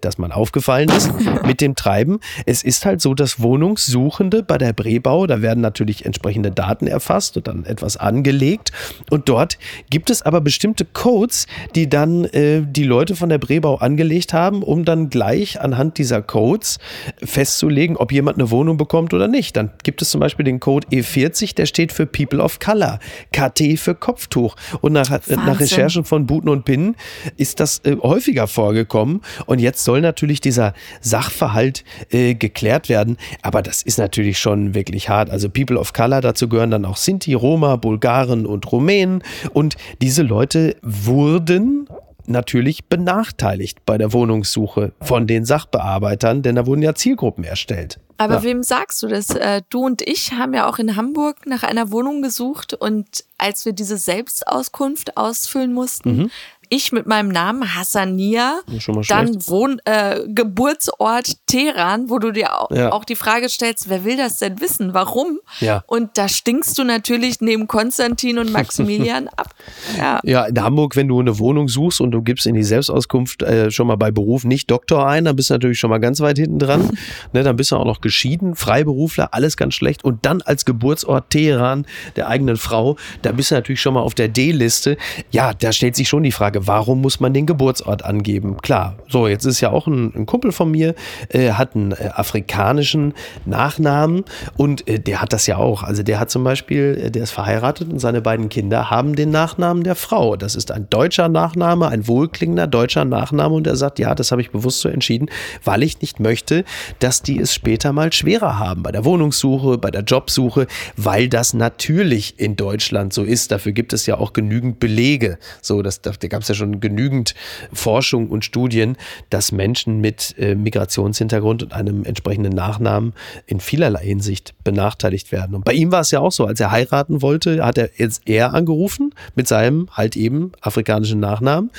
dass 0.00 0.18
man 0.18 0.32
aufgefallen 0.32 0.88
ist 0.88 1.10
mit 1.46 1.60
dem 1.60 1.74
Treiben. 1.74 2.20
Es 2.46 2.62
ist 2.62 2.84
halt 2.84 3.00
so, 3.00 3.14
dass 3.14 3.40
Wohnungssuchende 3.40 4.42
bei 4.42 4.58
der 4.58 4.72
Brebau, 4.72 5.26
da 5.26 5.42
werden 5.42 5.60
natürlich 5.60 6.04
entsprechende 6.04 6.50
Daten 6.50 6.86
erfasst 6.86 7.36
und 7.36 7.48
dann 7.48 7.64
etwas 7.64 7.96
angelegt. 7.96 8.72
Und 9.10 9.28
dort 9.28 9.58
gibt 9.90 10.10
es 10.10 10.22
aber 10.22 10.40
bestimmte 10.40 10.84
Codes, 10.84 11.46
die 11.74 11.88
dann 11.88 12.24
äh, 12.26 12.62
die 12.64 12.84
Leute 12.84 13.16
von 13.16 13.28
der 13.28 13.38
Brebau 13.38 13.76
angelegt 13.76 14.32
haben, 14.32 14.62
um 14.62 14.84
dann 14.84 15.10
gleich 15.10 15.60
anhand 15.60 15.98
dieser 15.98 16.22
Codes 16.22 16.78
festzulegen, 17.22 17.96
ob 17.96 18.12
jemand 18.12 18.38
eine 18.38 18.50
Wohnung 18.50 18.76
bekommt 18.76 19.14
oder 19.14 19.28
nicht. 19.28 19.56
Dann 19.56 19.70
gibt 19.82 20.02
es 20.02 20.10
zum 20.10 20.20
Beispiel 20.20 20.44
den 20.44 20.60
Code 20.60 20.86
E40, 20.88 21.54
der 21.54 21.66
steht 21.66 21.92
für 21.92 22.06
People 22.06 22.40
of 22.40 22.58
Color, 22.58 22.98
KT 23.32 23.78
für 23.78 23.94
Kopftuch. 23.94 24.56
Und 24.80 24.92
nach, 24.92 25.10
nach 25.28 25.60
Recherchen 25.60 26.04
von 26.04 26.26
Buten 26.26 26.48
und 26.48 26.64
Pinnen 26.64 26.96
ist 27.36 27.60
das 27.60 27.80
äh, 27.84 27.96
häufiger 28.02 28.46
vorgekommen. 28.46 29.20
Und 29.50 29.58
jetzt 29.58 29.82
soll 29.82 30.00
natürlich 30.00 30.40
dieser 30.40 30.74
Sachverhalt 31.00 31.82
äh, 32.10 32.34
geklärt 32.34 32.88
werden. 32.88 33.16
Aber 33.42 33.62
das 33.62 33.82
ist 33.82 33.98
natürlich 33.98 34.38
schon 34.38 34.76
wirklich 34.76 35.08
hart. 35.08 35.28
Also 35.28 35.50
People 35.50 35.76
of 35.76 35.92
Color, 35.92 36.20
dazu 36.20 36.48
gehören 36.48 36.70
dann 36.70 36.84
auch 36.84 36.96
Sinti, 36.96 37.34
Roma, 37.34 37.74
Bulgaren 37.74 38.46
und 38.46 38.70
Rumänen. 38.70 39.24
Und 39.52 39.76
diese 40.00 40.22
Leute 40.22 40.76
wurden 40.82 41.88
natürlich 42.26 42.84
benachteiligt 42.84 43.84
bei 43.84 43.98
der 43.98 44.12
Wohnungssuche 44.12 44.92
von 45.00 45.26
den 45.26 45.44
Sachbearbeitern, 45.44 46.42
denn 46.42 46.54
da 46.54 46.64
wurden 46.66 46.82
ja 46.82 46.94
Zielgruppen 46.94 47.42
erstellt. 47.42 47.98
Aber 48.18 48.34
ja. 48.34 48.42
wem 48.44 48.62
sagst 48.62 49.02
du 49.02 49.08
das? 49.08 49.30
Äh, 49.30 49.62
du 49.68 49.84
und 49.84 50.00
ich 50.02 50.30
haben 50.30 50.54
ja 50.54 50.68
auch 50.68 50.78
in 50.78 50.94
Hamburg 50.94 51.46
nach 51.46 51.64
einer 51.64 51.90
Wohnung 51.90 52.22
gesucht 52.22 52.74
und 52.74 53.24
als 53.36 53.64
wir 53.64 53.72
diese 53.72 53.96
Selbstauskunft 53.96 55.16
ausfüllen 55.16 55.72
mussten, 55.72 56.16
mhm 56.16 56.30
ich 56.70 56.92
mit 56.92 57.06
meinem 57.06 57.28
Namen 57.28 57.74
Hassania, 57.74 58.60
dann 59.08 59.34
Wohn 59.48 59.80
äh, 59.84 60.20
Geburtsort 60.28 61.32
Teheran, 61.46 62.08
wo 62.08 62.20
du 62.20 62.30
dir 62.30 62.58
auch, 62.58 62.70
ja. 62.70 62.92
auch, 62.92 63.04
die 63.04 63.16
Frage 63.16 63.48
stellst, 63.48 63.90
wer 63.90 64.04
will 64.04 64.16
das 64.16 64.38
denn 64.38 64.60
wissen? 64.60 64.94
Warum? 64.94 65.40
Ja. 65.58 65.82
Und 65.88 66.16
da 66.16 66.28
stinkst 66.28 66.78
du 66.78 66.84
natürlich 66.84 67.40
neben 67.40 67.66
Konstantin 67.66 68.38
und 68.38 68.52
Maximilian 68.52 69.28
ab. 69.36 69.52
Ja. 69.98 70.20
ja, 70.22 70.44
in 70.44 70.62
Hamburg, 70.62 70.94
wenn 70.94 71.08
du 71.08 71.18
eine 71.18 71.38
Wohnung 71.40 71.68
suchst 71.68 72.00
und 72.00 72.12
du 72.12 72.22
gibst 72.22 72.46
in 72.46 72.54
die 72.54 72.62
Selbstauskunft 72.62 73.42
äh, 73.42 73.72
schon 73.72 73.88
mal 73.88 73.96
bei 73.96 74.12
Beruf 74.12 74.44
nicht 74.44 74.70
Doktor 74.70 75.08
ein, 75.08 75.24
dann 75.24 75.34
bist 75.34 75.50
du 75.50 75.54
natürlich 75.54 75.80
schon 75.80 75.90
mal 75.90 75.98
ganz 75.98 76.20
weit 76.20 76.38
hinten 76.38 76.60
dran. 76.60 76.96
ne, 77.32 77.42
dann 77.42 77.56
bist 77.56 77.72
du 77.72 77.76
auch 77.76 77.84
noch 77.84 78.00
geschieden, 78.00 78.54
Freiberufler, 78.54 79.34
alles 79.34 79.56
ganz 79.56 79.74
schlecht. 79.74 80.04
Und 80.04 80.24
dann 80.24 80.40
als 80.42 80.64
Geburtsort 80.64 81.30
Teheran 81.30 81.84
der 82.14 82.28
eigenen 82.28 82.56
Frau, 82.56 82.96
da 83.22 83.32
bist 83.32 83.50
du 83.50 83.56
natürlich 83.56 83.80
schon 83.80 83.94
mal 83.94 84.02
auf 84.02 84.14
der 84.14 84.28
D-Liste. 84.28 84.96
Ja, 85.32 85.52
da 85.52 85.72
stellt 85.72 85.96
sich 85.96 86.08
schon 86.08 86.22
die 86.22 86.32
Frage, 86.32 86.59
warum 86.66 87.00
muss 87.00 87.20
man 87.20 87.32
den 87.32 87.46
Geburtsort 87.46 88.04
angeben? 88.04 88.58
Klar, 88.58 88.96
so, 89.08 89.26
jetzt 89.26 89.44
ist 89.44 89.60
ja 89.60 89.70
auch 89.70 89.86
ein, 89.86 90.12
ein 90.14 90.26
Kumpel 90.26 90.52
von 90.52 90.70
mir, 90.70 90.94
äh, 91.30 91.52
hat 91.52 91.74
einen 91.74 91.92
äh, 91.92 92.10
afrikanischen 92.14 93.14
Nachnamen 93.46 94.24
und 94.56 94.86
äh, 94.88 94.98
der 94.98 95.22
hat 95.22 95.32
das 95.32 95.46
ja 95.46 95.56
auch. 95.56 95.82
Also 95.82 96.02
der 96.02 96.20
hat 96.20 96.30
zum 96.30 96.44
Beispiel, 96.44 97.00
äh, 97.06 97.10
der 97.10 97.22
ist 97.22 97.30
verheiratet 97.30 97.90
und 97.90 97.98
seine 97.98 98.20
beiden 98.20 98.48
Kinder 98.48 98.90
haben 98.90 99.16
den 99.16 99.30
Nachnamen 99.30 99.84
der 99.84 99.94
Frau. 99.94 100.36
Das 100.36 100.54
ist 100.54 100.70
ein 100.70 100.88
deutscher 100.90 101.28
Nachname, 101.28 101.88
ein 101.88 102.06
wohlklingender 102.06 102.66
deutscher 102.66 103.04
Nachname 103.04 103.54
und 103.54 103.66
er 103.66 103.76
sagt, 103.76 103.98
ja, 103.98 104.14
das 104.14 104.30
habe 104.30 104.42
ich 104.42 104.50
bewusst 104.50 104.80
so 104.80 104.88
entschieden, 104.88 105.30
weil 105.64 105.82
ich 105.82 106.00
nicht 106.00 106.20
möchte, 106.20 106.64
dass 106.98 107.22
die 107.22 107.38
es 107.38 107.54
später 107.54 107.92
mal 107.92 108.12
schwerer 108.12 108.58
haben 108.58 108.82
bei 108.82 108.92
der 108.92 109.04
Wohnungssuche, 109.04 109.78
bei 109.78 109.90
der 109.90 110.02
Jobsuche, 110.02 110.66
weil 110.96 111.28
das 111.28 111.54
natürlich 111.54 112.38
in 112.38 112.56
Deutschland 112.56 113.12
so 113.12 113.22
ist. 113.24 113.50
Dafür 113.50 113.72
gibt 113.72 113.92
es 113.92 114.06
ja 114.06 114.18
auch 114.18 114.32
genügend 114.32 114.78
Belege. 114.80 115.38
So, 115.62 115.82
das, 115.82 116.02
da, 116.02 116.12
da 116.18 116.28
gab 116.28 116.42
es 116.42 116.49
ja 116.50 116.54
schon 116.54 116.80
genügend 116.80 117.34
Forschung 117.72 118.28
und 118.28 118.44
Studien, 118.44 118.96
dass 119.30 119.52
Menschen 119.52 120.00
mit 120.00 120.34
äh, 120.38 120.54
Migrationshintergrund 120.54 121.62
und 121.62 121.72
einem 121.72 122.04
entsprechenden 122.04 122.52
Nachnamen 122.52 123.14
in 123.46 123.60
vielerlei 123.60 124.04
Hinsicht 124.04 124.54
benachteiligt 124.64 125.32
werden. 125.32 125.54
Und 125.54 125.64
bei 125.64 125.72
ihm 125.72 125.92
war 125.92 126.00
es 126.00 126.10
ja 126.10 126.20
auch 126.20 126.32
so, 126.32 126.46
als 126.46 126.60
er 126.60 126.70
heiraten 126.70 127.22
wollte, 127.22 127.64
hat 127.64 127.78
er 127.78 127.90
jetzt 127.96 128.22
er 128.26 128.54
angerufen 128.54 129.14
mit 129.34 129.48
seinem 129.48 129.88
halt 129.92 130.16
eben 130.16 130.52
afrikanischen 130.60 131.20
Nachnamen 131.20 131.70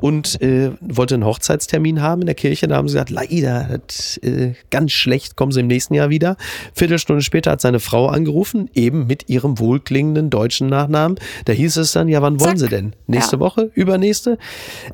und 0.00 0.40
äh, 0.40 0.70
wollte 0.80 1.14
einen 1.14 1.24
Hochzeitstermin 1.24 2.02
haben 2.02 2.22
in 2.22 2.26
der 2.26 2.34
Kirche. 2.34 2.68
Da 2.68 2.76
haben 2.76 2.88
sie 2.88 2.94
gesagt, 2.94 3.10
leider, 3.10 3.80
das, 3.86 4.16
äh, 4.18 4.54
ganz 4.70 4.92
schlecht, 4.92 5.36
kommen 5.36 5.52
sie 5.52 5.60
im 5.60 5.66
nächsten 5.66 5.94
Jahr 5.94 6.10
wieder. 6.10 6.36
Viertelstunde 6.74 7.22
später 7.22 7.52
hat 7.52 7.60
seine 7.60 7.80
Frau 7.80 8.06
angerufen, 8.08 8.70
eben 8.74 9.06
mit 9.06 9.28
ihrem 9.28 9.58
wohlklingenden 9.58 10.30
deutschen 10.30 10.68
Nachnamen. 10.68 11.18
Da 11.44 11.52
hieß 11.52 11.76
es 11.76 11.92
dann, 11.92 12.08
ja, 12.08 12.22
wann 12.22 12.40
wollen 12.40 12.56
Zack. 12.56 12.58
sie 12.58 12.68
denn? 12.68 12.94
Nächste 13.06 13.36
ja. 13.36 13.40
Woche? 13.40 13.70
Übernächste? 13.74 14.19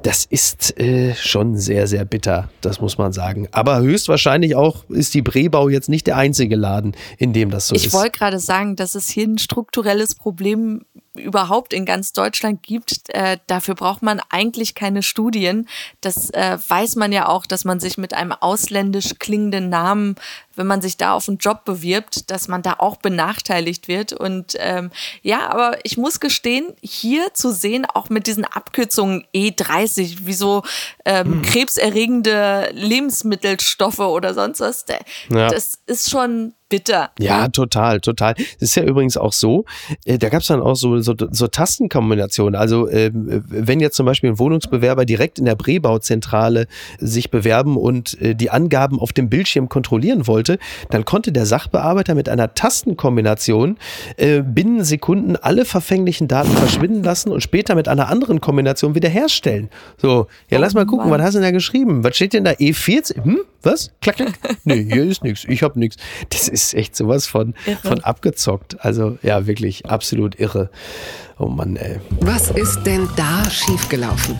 Das 0.02 0.24
ist 0.24 0.78
äh, 0.78 1.14
schon 1.14 1.56
sehr, 1.56 1.86
sehr 1.86 2.04
bitter, 2.04 2.48
das 2.60 2.80
muss 2.80 2.98
man 2.98 3.12
sagen. 3.12 3.48
Aber 3.52 3.80
höchstwahrscheinlich 3.80 4.54
auch 4.54 4.88
ist 4.88 5.14
die 5.14 5.22
Brebau 5.22 5.68
jetzt 5.68 5.88
nicht 5.88 6.06
der 6.06 6.16
einzige 6.16 6.56
Laden, 6.56 6.96
in 7.18 7.32
dem 7.32 7.50
das 7.50 7.68
so 7.68 7.74
ich 7.74 7.86
ist. 7.86 7.88
Ich 7.88 7.92
wollte 7.92 8.18
gerade 8.18 8.38
sagen, 8.38 8.76
dass 8.76 8.94
es 8.94 9.08
hier 9.08 9.26
ein 9.26 9.38
strukturelles 9.38 10.14
Problem 10.14 10.82
überhaupt 11.18 11.72
in 11.72 11.84
ganz 11.84 12.12
Deutschland 12.12 12.62
gibt. 12.62 13.08
Äh, 13.08 13.38
dafür 13.46 13.74
braucht 13.74 14.02
man 14.02 14.20
eigentlich 14.30 14.74
keine 14.74 15.02
Studien. 15.02 15.68
Das 16.00 16.30
äh, 16.30 16.58
weiß 16.68 16.96
man 16.96 17.12
ja 17.12 17.28
auch, 17.28 17.46
dass 17.46 17.64
man 17.64 17.80
sich 17.80 17.98
mit 17.98 18.14
einem 18.14 18.32
ausländisch 18.32 19.18
klingenden 19.18 19.68
Namen 19.68 20.16
wenn 20.56 20.66
man 20.66 20.80
sich 20.80 20.96
da 20.96 21.12
auf 21.12 21.28
einen 21.28 21.38
Job 21.38 21.64
bewirbt, 21.64 22.30
dass 22.30 22.48
man 22.48 22.62
da 22.62 22.76
auch 22.78 22.96
benachteiligt 22.96 23.88
wird. 23.88 24.12
Und 24.12 24.54
ähm, 24.58 24.90
ja, 25.22 25.48
aber 25.50 25.78
ich 25.84 25.96
muss 25.96 26.20
gestehen, 26.20 26.74
hier 26.82 27.32
zu 27.34 27.52
sehen, 27.52 27.86
auch 27.92 28.08
mit 28.08 28.26
diesen 28.26 28.44
Abkürzungen 28.44 29.24
E30, 29.34 30.26
wie 30.26 30.34
so 30.34 30.62
ähm, 31.04 31.26
hm. 31.26 31.42
krebserregende 31.42 32.70
Lebensmittelstoffe 32.72 33.98
oder 34.00 34.34
sonst 34.34 34.60
was, 34.60 34.84
ja. 35.30 35.48
das 35.48 35.78
ist 35.86 36.10
schon 36.10 36.52
bitter. 36.68 37.10
Ja, 37.18 37.48
total, 37.48 38.00
total. 38.00 38.34
Das 38.34 38.70
ist 38.70 38.74
ja 38.74 38.82
übrigens 38.82 39.16
auch 39.16 39.32
so, 39.32 39.64
äh, 40.04 40.18
da 40.18 40.28
gab 40.28 40.40
es 40.40 40.48
dann 40.48 40.60
auch 40.60 40.74
so, 40.74 41.00
so, 41.00 41.14
so 41.30 41.46
Tastenkombinationen. 41.46 42.54
Also 42.58 42.88
äh, 42.88 43.10
wenn 43.12 43.80
jetzt 43.80 43.96
zum 43.96 44.06
Beispiel 44.06 44.30
ein 44.30 44.38
Wohnungsbewerber 44.38 45.04
direkt 45.04 45.38
in 45.38 45.44
der 45.44 45.54
Präbauzentrale 45.54 46.66
sich 46.98 47.30
bewerben 47.30 47.76
und 47.76 48.20
äh, 48.20 48.34
die 48.34 48.50
Angaben 48.50 48.98
auf 48.98 49.12
dem 49.12 49.28
Bildschirm 49.28 49.68
kontrollieren 49.68 50.26
wollte, 50.26 50.45
dann 50.90 51.04
konnte 51.04 51.32
der 51.32 51.46
Sachbearbeiter 51.46 52.14
mit 52.14 52.28
einer 52.28 52.54
Tastenkombination 52.54 53.78
äh, 54.16 54.42
binnen 54.42 54.84
Sekunden 54.84 55.36
alle 55.36 55.64
verfänglichen 55.64 56.28
Daten 56.28 56.50
verschwinden 56.50 57.02
lassen 57.02 57.30
und 57.30 57.42
später 57.42 57.74
mit 57.74 57.88
einer 57.88 58.08
anderen 58.08 58.40
Kombination 58.40 58.94
wiederherstellen. 58.94 59.70
So, 59.96 60.26
ja, 60.50 60.58
oh, 60.58 60.60
lass 60.60 60.74
mal 60.74 60.86
gucken, 60.86 61.10
was 61.10 61.20
hast 61.20 61.34
du 61.34 61.38
denn 61.38 61.48
da 61.48 61.50
geschrieben? 61.52 62.04
Was 62.04 62.16
steht 62.16 62.32
denn 62.32 62.44
da? 62.44 62.52
E14? 62.52 63.24
Hm? 63.24 63.40
Was? 63.62 63.90
Klack, 64.00 64.16
klack. 64.16 64.38
nee, 64.64 64.84
hier 64.84 65.04
ist 65.04 65.24
nichts. 65.24 65.44
Ich 65.48 65.62
habe 65.62 65.78
nichts. 65.78 65.96
Das 66.30 66.48
ist 66.48 66.74
echt 66.74 66.96
sowas 66.96 67.26
von, 67.26 67.54
von 67.82 68.00
abgezockt. 68.00 68.84
Also 68.84 69.18
ja, 69.22 69.46
wirklich 69.46 69.86
absolut 69.86 70.38
irre. 70.38 70.70
Oh 71.38 71.48
Mann, 71.48 71.76
ey. 71.76 72.00
Was 72.20 72.50
ist 72.50 72.82
denn 72.84 73.08
da 73.16 73.48
schiefgelaufen? 73.50 74.38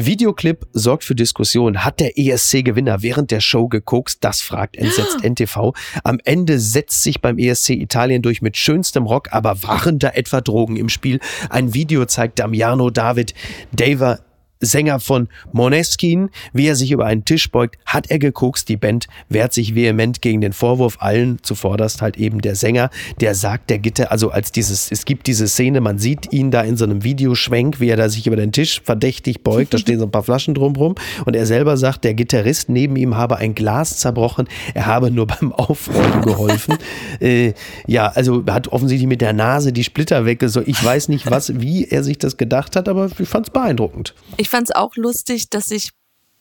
Videoclip 0.00 0.64
sorgt 0.72 1.02
für 1.02 1.16
Diskussion. 1.16 1.84
Hat 1.84 1.98
der 1.98 2.16
ESC-Gewinner 2.16 3.02
während 3.02 3.32
der 3.32 3.40
Show 3.40 3.66
gekokst? 3.66 4.22
Das 4.22 4.40
fragt 4.40 4.76
entsetzt 4.76 5.24
NTV. 5.24 5.72
Am 6.04 6.20
Ende 6.24 6.60
setzt 6.60 7.02
sich 7.02 7.20
beim 7.20 7.36
ESC 7.36 7.70
Italien 7.70 8.22
durch 8.22 8.40
mit 8.40 8.56
schönstem 8.56 9.06
Rock, 9.06 9.32
aber 9.32 9.64
waren 9.64 9.98
da 9.98 10.10
etwa 10.10 10.40
Drogen 10.40 10.76
im 10.76 10.88
Spiel? 10.88 11.18
Ein 11.50 11.74
Video 11.74 12.04
zeigt 12.04 12.38
Damiano 12.38 12.90
David 12.90 13.34
Daver 13.72 14.20
Sänger 14.60 15.00
von 15.00 15.28
Moneskin, 15.52 16.30
wie 16.52 16.66
er 16.66 16.76
sich 16.76 16.90
über 16.90 17.06
einen 17.06 17.24
Tisch 17.24 17.50
beugt, 17.50 17.78
hat 17.86 18.10
er 18.10 18.18
gekokst. 18.18 18.68
Die 18.68 18.76
Band 18.76 19.06
wehrt 19.28 19.52
sich 19.52 19.74
vehement 19.74 20.20
gegen 20.20 20.40
den 20.40 20.52
Vorwurf, 20.52 20.96
allen 21.00 21.38
zuvorderst 21.42 22.02
halt 22.02 22.16
eben 22.16 22.40
der 22.40 22.56
Sänger, 22.56 22.90
der 23.20 23.34
sagt, 23.34 23.70
der 23.70 23.78
Gitter, 23.78 24.10
also 24.10 24.30
als 24.30 24.52
dieses, 24.52 24.90
es 24.90 25.04
gibt 25.04 25.26
diese 25.26 25.48
Szene, 25.48 25.80
man 25.80 25.98
sieht 25.98 26.32
ihn 26.32 26.50
da 26.50 26.62
in 26.62 26.76
so 26.76 26.84
einem 26.84 27.04
Videoschwenk, 27.04 27.80
wie 27.80 27.88
er 27.88 27.96
da 27.96 28.08
sich 28.08 28.26
über 28.26 28.36
den 28.36 28.52
Tisch 28.52 28.80
verdächtig 28.84 29.42
beugt, 29.42 29.74
da 29.74 29.78
stehen 29.78 29.98
so 29.98 30.06
ein 30.06 30.10
paar 30.10 30.22
Flaschen 30.22 30.54
drumrum 30.54 30.94
und 31.24 31.36
er 31.36 31.46
selber 31.46 31.76
sagt, 31.76 32.04
der 32.04 32.14
Gitarrist 32.14 32.68
neben 32.68 32.96
ihm 32.96 33.16
habe 33.16 33.36
ein 33.36 33.54
Glas 33.54 33.98
zerbrochen, 33.98 34.48
er 34.74 34.86
habe 34.86 35.10
nur 35.10 35.26
beim 35.26 35.52
Aufräumen 35.52 36.22
geholfen. 36.22 36.78
äh, 37.20 37.52
ja, 37.86 38.08
also 38.08 38.44
hat 38.46 38.68
offensichtlich 38.68 39.08
mit 39.08 39.20
der 39.20 39.32
Nase 39.32 39.72
die 39.72 39.84
Splitter 39.84 40.24
weggesogen. 40.24 40.68
Ich 40.68 40.82
weiß 40.82 41.08
nicht, 41.08 41.30
was, 41.30 41.60
wie 41.60 41.84
er 41.84 42.02
sich 42.02 42.18
das 42.18 42.36
gedacht 42.36 42.76
hat, 42.76 42.88
aber 42.88 43.08
ich 43.18 43.28
fand 43.28 43.46
es 43.46 43.52
beeindruckend. 43.52 44.14
Ich 44.36 44.47
ich 44.48 44.50
fand 44.50 44.70
es 44.70 44.74
auch 44.74 44.96
lustig, 44.96 45.50
dass 45.50 45.66
sich 45.66 45.90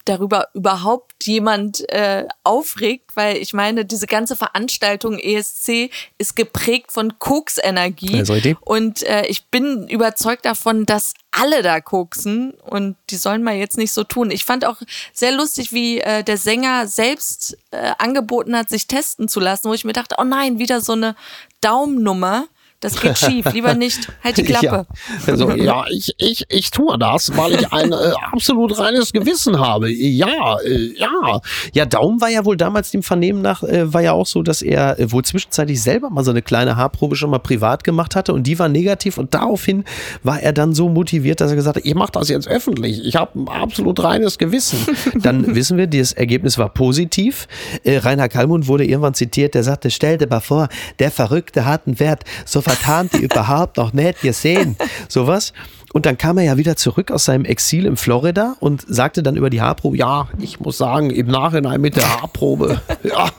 darüber 0.05 0.47
überhaupt 0.53 1.25
jemand 1.25 1.89
äh, 1.89 2.25
aufregt, 2.45 3.11
weil 3.15 3.35
ich 3.35 3.53
meine, 3.53 3.83
diese 3.83 4.07
ganze 4.07 4.37
Veranstaltung 4.37 5.19
ESC 5.19 5.89
ist 6.17 6.37
geprägt 6.37 6.93
von 6.93 7.19
Koksenergie. 7.19 8.15
Und 8.61 9.03
äh, 9.03 9.25
ich 9.25 9.47
bin 9.47 9.89
überzeugt 9.89 10.45
davon, 10.45 10.85
dass 10.85 11.15
alle 11.31 11.61
da 11.63 11.81
koksen 11.81 12.51
und 12.51 12.95
die 13.09 13.17
sollen 13.17 13.43
mal 13.43 13.55
jetzt 13.55 13.77
nicht 13.77 13.91
so 13.91 14.05
tun. 14.05 14.31
Ich 14.31 14.45
fand 14.45 14.63
auch 14.63 14.77
sehr 15.11 15.33
lustig, 15.33 15.73
wie 15.73 15.99
äh, 15.99 16.23
der 16.23 16.37
Sänger 16.37 16.87
selbst 16.87 17.57
äh, 17.71 17.91
angeboten 17.97 18.55
hat, 18.55 18.69
sich 18.69 18.87
testen 18.87 19.27
zu 19.27 19.41
lassen, 19.41 19.67
wo 19.67 19.73
ich 19.73 19.83
mir 19.83 19.91
dachte, 19.91 20.15
oh 20.17 20.23
nein, 20.23 20.59
wieder 20.59 20.79
so 20.79 20.93
eine 20.93 21.17
Daumennummer 21.59 22.47
das 22.79 23.01
geht 23.01 23.17
schief. 23.17 23.51
Lieber 23.53 23.73
nicht. 23.73 24.07
Halt 24.23 24.37
die 24.37 24.43
Klappe. 24.43 24.65
Ja, 24.65 24.85
also, 25.25 25.51
ja 25.55 25.85
ich, 25.89 26.13
ich, 26.17 26.45
ich 26.49 26.71
tue 26.71 26.97
das, 26.97 27.35
weil 27.35 27.53
ich 27.55 27.73
ein 27.73 27.91
äh, 27.91 28.13
absolut 28.31 28.77
reines 28.77 29.11
Gewissen 29.11 29.59
habe. 29.59 29.89
Ja, 29.91 30.57
äh, 30.59 30.93
ja. 30.95 31.41
Ja, 31.73 31.85
Daum 31.85 32.21
war 32.21 32.29
ja 32.29 32.45
wohl 32.45 32.57
damals 32.57 32.91
dem 32.91 33.01
Vernehmen 33.01 33.41
nach, 33.41 33.63
äh, 33.63 33.91
war 33.91 34.01
ja 34.01 34.11
auch 34.11 34.27
so, 34.27 34.43
dass 34.43 34.61
er 34.61 34.99
äh, 34.99 35.11
wohl 35.11 35.23
zwischenzeitlich 35.23 35.81
selber 35.81 36.09
mal 36.09 36.23
so 36.23 36.31
eine 36.31 36.41
kleine 36.41 36.75
Haarprobe 36.75 37.15
schon 37.15 37.31
mal 37.31 37.39
privat 37.39 37.83
gemacht 37.83 38.15
hatte 38.15 38.33
und 38.33 38.45
die 38.45 38.59
war 38.59 38.69
negativ 38.69 39.17
und 39.17 39.33
daraufhin 39.33 39.83
war 40.21 40.41
er 40.41 40.53
dann 40.53 40.73
so 40.73 40.89
motiviert, 40.89 41.41
dass 41.41 41.51
er 41.51 41.55
gesagt 41.55 41.77
hat, 41.77 41.85
ich 41.85 41.95
mache 41.95 42.11
das 42.11 42.29
jetzt 42.29 42.47
öffentlich. 42.47 43.03
Ich 43.03 43.15
habe 43.15 43.39
ein 43.39 43.47
absolut 43.47 44.03
reines 44.03 44.37
Gewissen. 44.37 44.85
dann 45.15 45.55
wissen 45.55 45.77
wir, 45.77 45.87
das 45.87 46.11
Ergebnis 46.11 46.57
war 46.57 46.69
positiv. 46.69 47.47
Äh, 47.83 47.97
Rainer 47.97 48.29
Kallmund 48.29 48.67
wurde 48.67 48.85
irgendwann 48.85 49.15
zitiert, 49.15 49.55
der 49.55 49.63
sagte, 49.63 49.89
stell 49.89 50.17
dir 50.17 50.27
mal 50.27 50.41
vor, 50.41 50.69
der 50.99 51.09
Verrückte 51.09 51.65
hat 51.65 51.87
einen 51.87 51.99
Wert, 51.99 52.23
so 52.45 52.61
vertan 52.67 53.09
die 53.13 53.23
überhaupt 53.23 53.77
noch 53.77 53.93
nicht 53.93 54.21
gesehen. 54.21 54.75
Sowas. 55.07 55.53
Und 55.93 56.05
dann 56.05 56.17
kam 56.17 56.37
er 56.37 56.43
ja 56.43 56.57
wieder 56.57 56.75
zurück 56.75 57.11
aus 57.11 57.25
seinem 57.25 57.45
Exil 57.45 57.85
in 57.85 57.95
Florida 57.95 58.55
und 58.59 58.85
sagte 58.87 59.23
dann 59.23 59.37
über 59.37 59.49
die 59.49 59.61
Haarprobe, 59.61 59.97
ja, 59.97 60.27
ich 60.39 60.59
muss 60.59 60.77
sagen, 60.77 61.09
im 61.09 61.27
Nachhinein 61.27 61.79
mit 61.79 61.95
der 61.95 62.21
Haarprobe, 62.21 62.81
ja, 63.03 63.29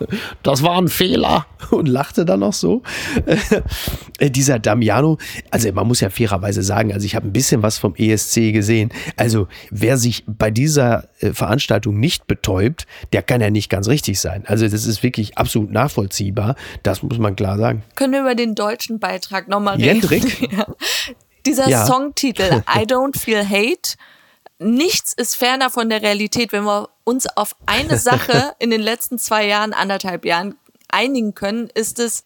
das 0.42 0.62
war 0.62 0.78
ein 0.78 0.88
Fehler 0.88 1.46
und 1.70 1.86
lachte 1.86 2.24
dann 2.24 2.42
auch 2.42 2.52
so. 2.52 2.82
Äh, 4.20 4.30
dieser 4.30 4.58
Damiano, 4.58 5.16
also 5.50 5.70
man 5.72 5.86
muss 5.86 6.00
ja 6.00 6.10
fairerweise 6.10 6.64
sagen, 6.64 6.92
also 6.92 7.06
ich 7.06 7.14
habe 7.14 7.28
ein 7.28 7.32
bisschen 7.32 7.62
was 7.62 7.78
vom 7.78 7.94
ESC 7.94 8.52
gesehen. 8.52 8.90
Also 9.16 9.46
wer 9.70 9.96
sich 9.96 10.24
bei 10.26 10.50
dieser 10.50 11.08
äh, 11.20 11.32
Veranstaltung 11.32 12.00
nicht 12.00 12.26
betäubt, 12.26 12.86
der 13.12 13.22
kann 13.22 13.40
ja 13.40 13.50
nicht 13.50 13.70
ganz 13.70 13.86
richtig 13.86 14.18
sein. 14.18 14.42
Also 14.46 14.66
das 14.66 14.86
ist 14.86 15.04
wirklich 15.04 15.38
absolut 15.38 15.70
nachvollziehbar. 15.70 16.56
Das 16.82 17.02
muss 17.04 17.18
man 17.18 17.36
klar 17.36 17.58
sagen. 17.58 17.84
Können 17.94 18.12
wir 18.12 18.20
über 18.22 18.34
den 18.34 18.56
deutschen 18.56 18.98
Beitrag 18.98 19.46
nochmal 19.46 19.76
reden? 19.76 20.00
Jendrik? 20.00 20.52
ja 20.56 20.66
dieser 21.48 21.68
ja. 21.68 21.86
Songtitel 21.86 22.62
I 22.74 22.80
Don't 22.80 23.18
Feel 23.18 23.46
Hate. 23.48 23.96
Nichts 24.58 25.12
ist 25.12 25.36
ferner 25.36 25.70
von 25.70 25.88
der 25.88 26.02
Realität, 26.02 26.52
wenn 26.52 26.64
wir 26.64 26.88
uns 27.04 27.26
auf 27.36 27.54
eine 27.66 27.96
Sache 27.98 28.54
in 28.58 28.70
den 28.70 28.80
letzten 28.80 29.18
zwei 29.18 29.46
Jahren, 29.46 29.72
anderthalb 29.72 30.24
Jahren 30.24 30.56
einigen 30.88 31.34
können, 31.34 31.68
ist 31.74 31.98
es 31.98 32.24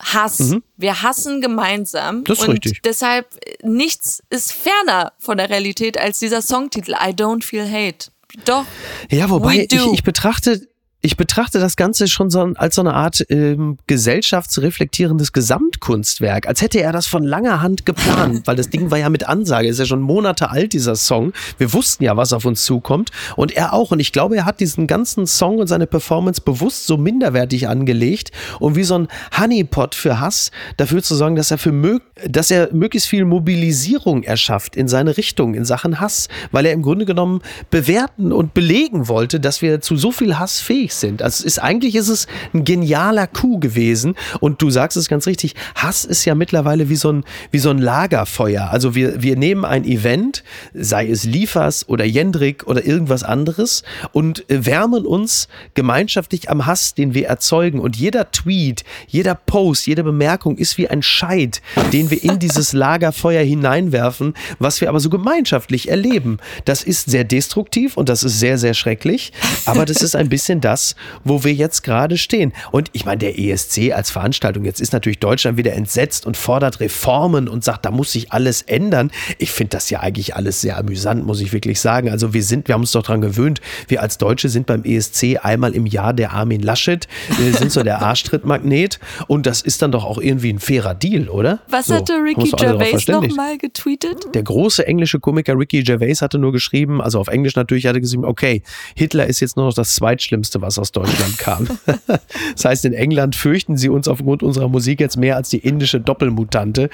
Hass. 0.00 0.38
Mhm. 0.40 0.64
Wir 0.76 1.02
hassen 1.02 1.40
gemeinsam. 1.40 2.24
Das 2.24 2.40
ist 2.40 2.48
und 2.48 2.54
richtig. 2.54 2.82
deshalb 2.82 3.28
nichts 3.62 4.22
ist 4.28 4.52
ferner 4.52 5.12
von 5.18 5.38
der 5.38 5.50
Realität 5.50 5.98
als 5.98 6.18
dieser 6.18 6.42
Songtitel 6.42 6.92
I 6.92 7.10
Don't 7.10 7.44
Feel 7.44 7.70
Hate. 7.70 8.10
Doch. 8.44 8.66
Ja, 9.10 9.30
wobei 9.30 9.68
ich, 9.70 9.72
ich 9.72 10.02
betrachte 10.02 10.66
ich 11.04 11.18
betrachte 11.18 11.60
das 11.60 11.76
Ganze 11.76 12.08
schon 12.08 12.30
so 12.30 12.40
als 12.54 12.76
so 12.76 12.80
eine 12.80 12.94
Art 12.94 13.26
ähm, 13.28 13.76
gesellschaftsreflektierendes 13.86 15.34
Gesamtkunstwerk, 15.34 16.48
als 16.48 16.62
hätte 16.62 16.80
er 16.80 16.92
das 16.92 17.06
von 17.06 17.22
langer 17.22 17.60
Hand 17.60 17.84
geplant, 17.84 18.42
weil 18.46 18.56
das 18.56 18.70
Ding 18.70 18.90
war 18.90 18.96
ja 18.96 19.10
mit 19.10 19.28
Ansage, 19.28 19.68
ist 19.68 19.78
ja 19.78 19.84
schon 19.84 20.00
Monate 20.00 20.48
alt, 20.48 20.72
dieser 20.72 20.96
Song. 20.96 21.34
Wir 21.58 21.74
wussten 21.74 22.04
ja, 22.04 22.16
was 22.16 22.32
auf 22.32 22.46
uns 22.46 22.64
zukommt 22.64 23.10
und 23.36 23.54
er 23.54 23.74
auch. 23.74 23.90
Und 23.90 24.00
ich 24.00 24.12
glaube, 24.12 24.36
er 24.36 24.46
hat 24.46 24.60
diesen 24.60 24.86
ganzen 24.86 25.26
Song 25.26 25.58
und 25.58 25.66
seine 25.66 25.86
Performance 25.86 26.40
bewusst 26.40 26.86
so 26.86 26.96
minderwertig 26.96 27.68
angelegt 27.68 28.32
und 28.58 28.74
wie 28.74 28.84
so 28.84 28.98
ein 28.98 29.08
Honeypot 29.38 29.94
für 29.94 30.20
Hass 30.20 30.52
dafür 30.78 31.02
zu 31.02 31.16
sorgen, 31.16 31.36
dass 31.36 31.50
er 31.50 31.58
für 31.58 31.72
mög 31.72 32.02
dass 32.26 32.50
er 32.50 32.72
möglichst 32.72 33.08
viel 33.08 33.24
Mobilisierung 33.24 34.22
erschafft 34.22 34.76
in 34.76 34.88
seine 34.88 35.16
Richtung 35.16 35.54
in 35.54 35.64
Sachen 35.64 36.00
Hass, 36.00 36.28
weil 36.52 36.64
er 36.64 36.72
im 36.72 36.82
Grunde 36.82 37.04
genommen 37.04 37.42
bewerten 37.70 38.32
und 38.32 38.54
belegen 38.54 39.08
wollte, 39.08 39.40
dass 39.40 39.62
wir 39.62 39.80
zu 39.80 39.96
so 39.96 40.12
viel 40.12 40.38
Hass 40.38 40.60
fähig 40.60 40.93
sind. 41.00 41.22
Also 41.22 41.40
es 41.40 41.44
ist, 41.44 41.58
eigentlich 41.58 41.94
ist 41.94 42.08
es 42.08 42.26
ein 42.52 42.64
genialer 42.64 43.26
Coup 43.26 43.60
gewesen. 43.60 44.14
Und 44.40 44.62
du 44.62 44.70
sagst 44.70 44.96
es 44.96 45.08
ganz 45.08 45.26
richtig, 45.26 45.54
Hass 45.74 46.04
ist 46.04 46.24
ja 46.24 46.34
mittlerweile 46.34 46.88
wie 46.88 46.96
so 46.96 47.12
ein, 47.12 47.24
wie 47.50 47.58
so 47.58 47.70
ein 47.70 47.78
Lagerfeuer. 47.78 48.70
Also 48.70 48.94
wir, 48.94 49.22
wir 49.22 49.36
nehmen 49.36 49.64
ein 49.64 49.84
Event, 49.84 50.44
sei 50.72 51.08
es 51.08 51.24
Liefers 51.24 51.88
oder 51.88 52.04
Jendrik 52.04 52.66
oder 52.66 52.84
irgendwas 52.84 53.22
anderes 53.22 53.82
und 54.12 54.44
wärmen 54.48 55.06
uns 55.06 55.48
gemeinschaftlich 55.74 56.50
am 56.50 56.66
Hass, 56.66 56.94
den 56.94 57.14
wir 57.14 57.26
erzeugen. 57.28 57.80
Und 57.80 57.96
jeder 57.96 58.30
Tweet, 58.30 58.84
jeder 59.06 59.34
Post, 59.34 59.86
jede 59.86 60.04
Bemerkung 60.04 60.56
ist 60.56 60.78
wie 60.78 60.88
ein 60.88 61.02
Scheit, 61.02 61.62
den 61.92 62.10
wir 62.10 62.22
in 62.22 62.38
dieses 62.38 62.72
Lagerfeuer 62.84 63.42
hineinwerfen, 63.42 64.34
was 64.58 64.80
wir 64.80 64.88
aber 64.88 65.00
so 65.00 65.10
gemeinschaftlich 65.10 65.88
erleben. 65.88 66.38
Das 66.64 66.82
ist 66.82 67.10
sehr 67.10 67.24
destruktiv 67.24 67.96
und 67.96 68.08
das 68.08 68.22
ist 68.22 68.38
sehr, 68.38 68.58
sehr 68.58 68.74
schrecklich. 68.74 69.32
Aber 69.66 69.84
das 69.84 70.02
ist 70.02 70.16
ein 70.16 70.28
bisschen 70.28 70.60
das, 70.60 70.83
das, 70.84 70.96
wo 71.24 71.44
wir 71.44 71.54
jetzt 71.54 71.82
gerade 71.82 72.18
stehen. 72.18 72.52
Und 72.70 72.90
ich 72.92 73.04
meine, 73.04 73.18
der 73.18 73.38
ESC 73.38 73.92
als 73.92 74.10
Veranstaltung, 74.10 74.64
jetzt 74.64 74.80
ist 74.80 74.92
natürlich 74.92 75.18
Deutschland 75.18 75.56
wieder 75.56 75.72
entsetzt 75.72 76.26
und 76.26 76.36
fordert 76.36 76.80
Reformen 76.80 77.48
und 77.48 77.64
sagt, 77.64 77.84
da 77.86 77.90
muss 77.90 78.12
sich 78.12 78.32
alles 78.32 78.62
ändern. 78.62 79.10
Ich 79.38 79.50
finde 79.50 79.70
das 79.70 79.88
ja 79.90 80.00
eigentlich 80.00 80.36
alles 80.36 80.60
sehr 80.60 80.76
amüsant, 80.76 81.24
muss 81.24 81.40
ich 81.40 81.52
wirklich 81.52 81.80
sagen. 81.80 82.10
Also 82.10 82.34
wir 82.34 82.42
sind, 82.42 82.68
wir 82.68 82.74
haben 82.74 82.82
uns 82.82 82.92
doch 82.92 83.02
daran 83.02 83.20
gewöhnt, 83.20 83.60
wir 83.88 84.02
als 84.02 84.18
Deutsche 84.18 84.48
sind 84.48 84.66
beim 84.66 84.84
ESC 84.84 85.38
einmal 85.42 85.74
im 85.74 85.86
Jahr 85.86 86.12
der 86.12 86.32
Armin 86.32 86.60
Laschet, 86.60 87.08
wir 87.38 87.54
sind 87.54 87.72
so 87.72 87.82
der 87.82 88.02
Arschtrittmagnet 88.02 88.98
und 89.26 89.46
das 89.46 89.62
ist 89.62 89.80
dann 89.82 89.92
doch 89.92 90.04
auch 90.04 90.18
irgendwie 90.18 90.52
ein 90.52 90.58
fairer 90.58 90.94
Deal, 90.94 91.28
oder? 91.28 91.60
Was 91.68 91.86
so, 91.86 91.94
hatte 91.94 92.14
Ricky 92.14 92.50
Gervais 92.50 93.06
nochmal 93.08 93.58
getweetet? 93.58 94.34
Der 94.34 94.42
große 94.42 94.86
englische 94.86 95.20
Komiker 95.20 95.58
Ricky 95.58 95.82
Gervais 95.82 96.20
hatte 96.20 96.38
nur 96.38 96.52
geschrieben, 96.52 97.00
also 97.00 97.20
auf 97.20 97.28
Englisch 97.28 97.56
natürlich, 97.56 97.86
hatte 97.86 98.00
geschrieben, 98.00 98.24
okay, 98.24 98.62
Hitler 98.94 99.26
ist 99.26 99.40
jetzt 99.40 99.56
nur 99.56 99.66
noch 99.66 99.74
das 99.74 99.94
zweitschlimmste, 99.94 100.60
was 100.64 100.78
aus 100.78 100.92
Deutschland 100.92 101.38
kam. 101.38 101.68
das 102.54 102.64
heißt, 102.64 102.84
in 102.84 102.94
England 102.94 103.36
fürchten 103.36 103.76
sie 103.76 103.88
uns 103.88 104.08
aufgrund 104.08 104.42
unserer 104.42 104.68
Musik 104.68 105.00
jetzt 105.00 105.16
mehr 105.16 105.36
als 105.36 105.50
die 105.50 105.58
indische 105.58 106.00
Doppelmutante. 106.00 106.90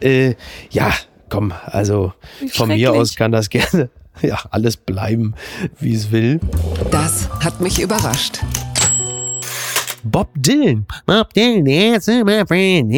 Äh, 0.00 0.34
ja, 0.70 0.92
komm, 1.28 1.52
also 1.64 2.12
von 2.52 2.68
mir 2.68 2.92
aus 2.92 3.16
kann 3.16 3.32
das 3.32 3.50
gerne 3.50 3.90
ja, 4.22 4.38
alles 4.50 4.76
bleiben, 4.76 5.34
wie 5.78 5.94
es 5.94 6.10
will. 6.10 6.40
Das 6.90 7.28
hat 7.42 7.60
mich 7.60 7.80
überrascht. 7.80 8.40
Bob 10.02 10.28
Dylan. 10.36 10.86
Bob 11.06 11.32
Dylan, 11.34 11.64
that's 11.66 12.06
my 12.06 12.44
friend. 12.46 12.90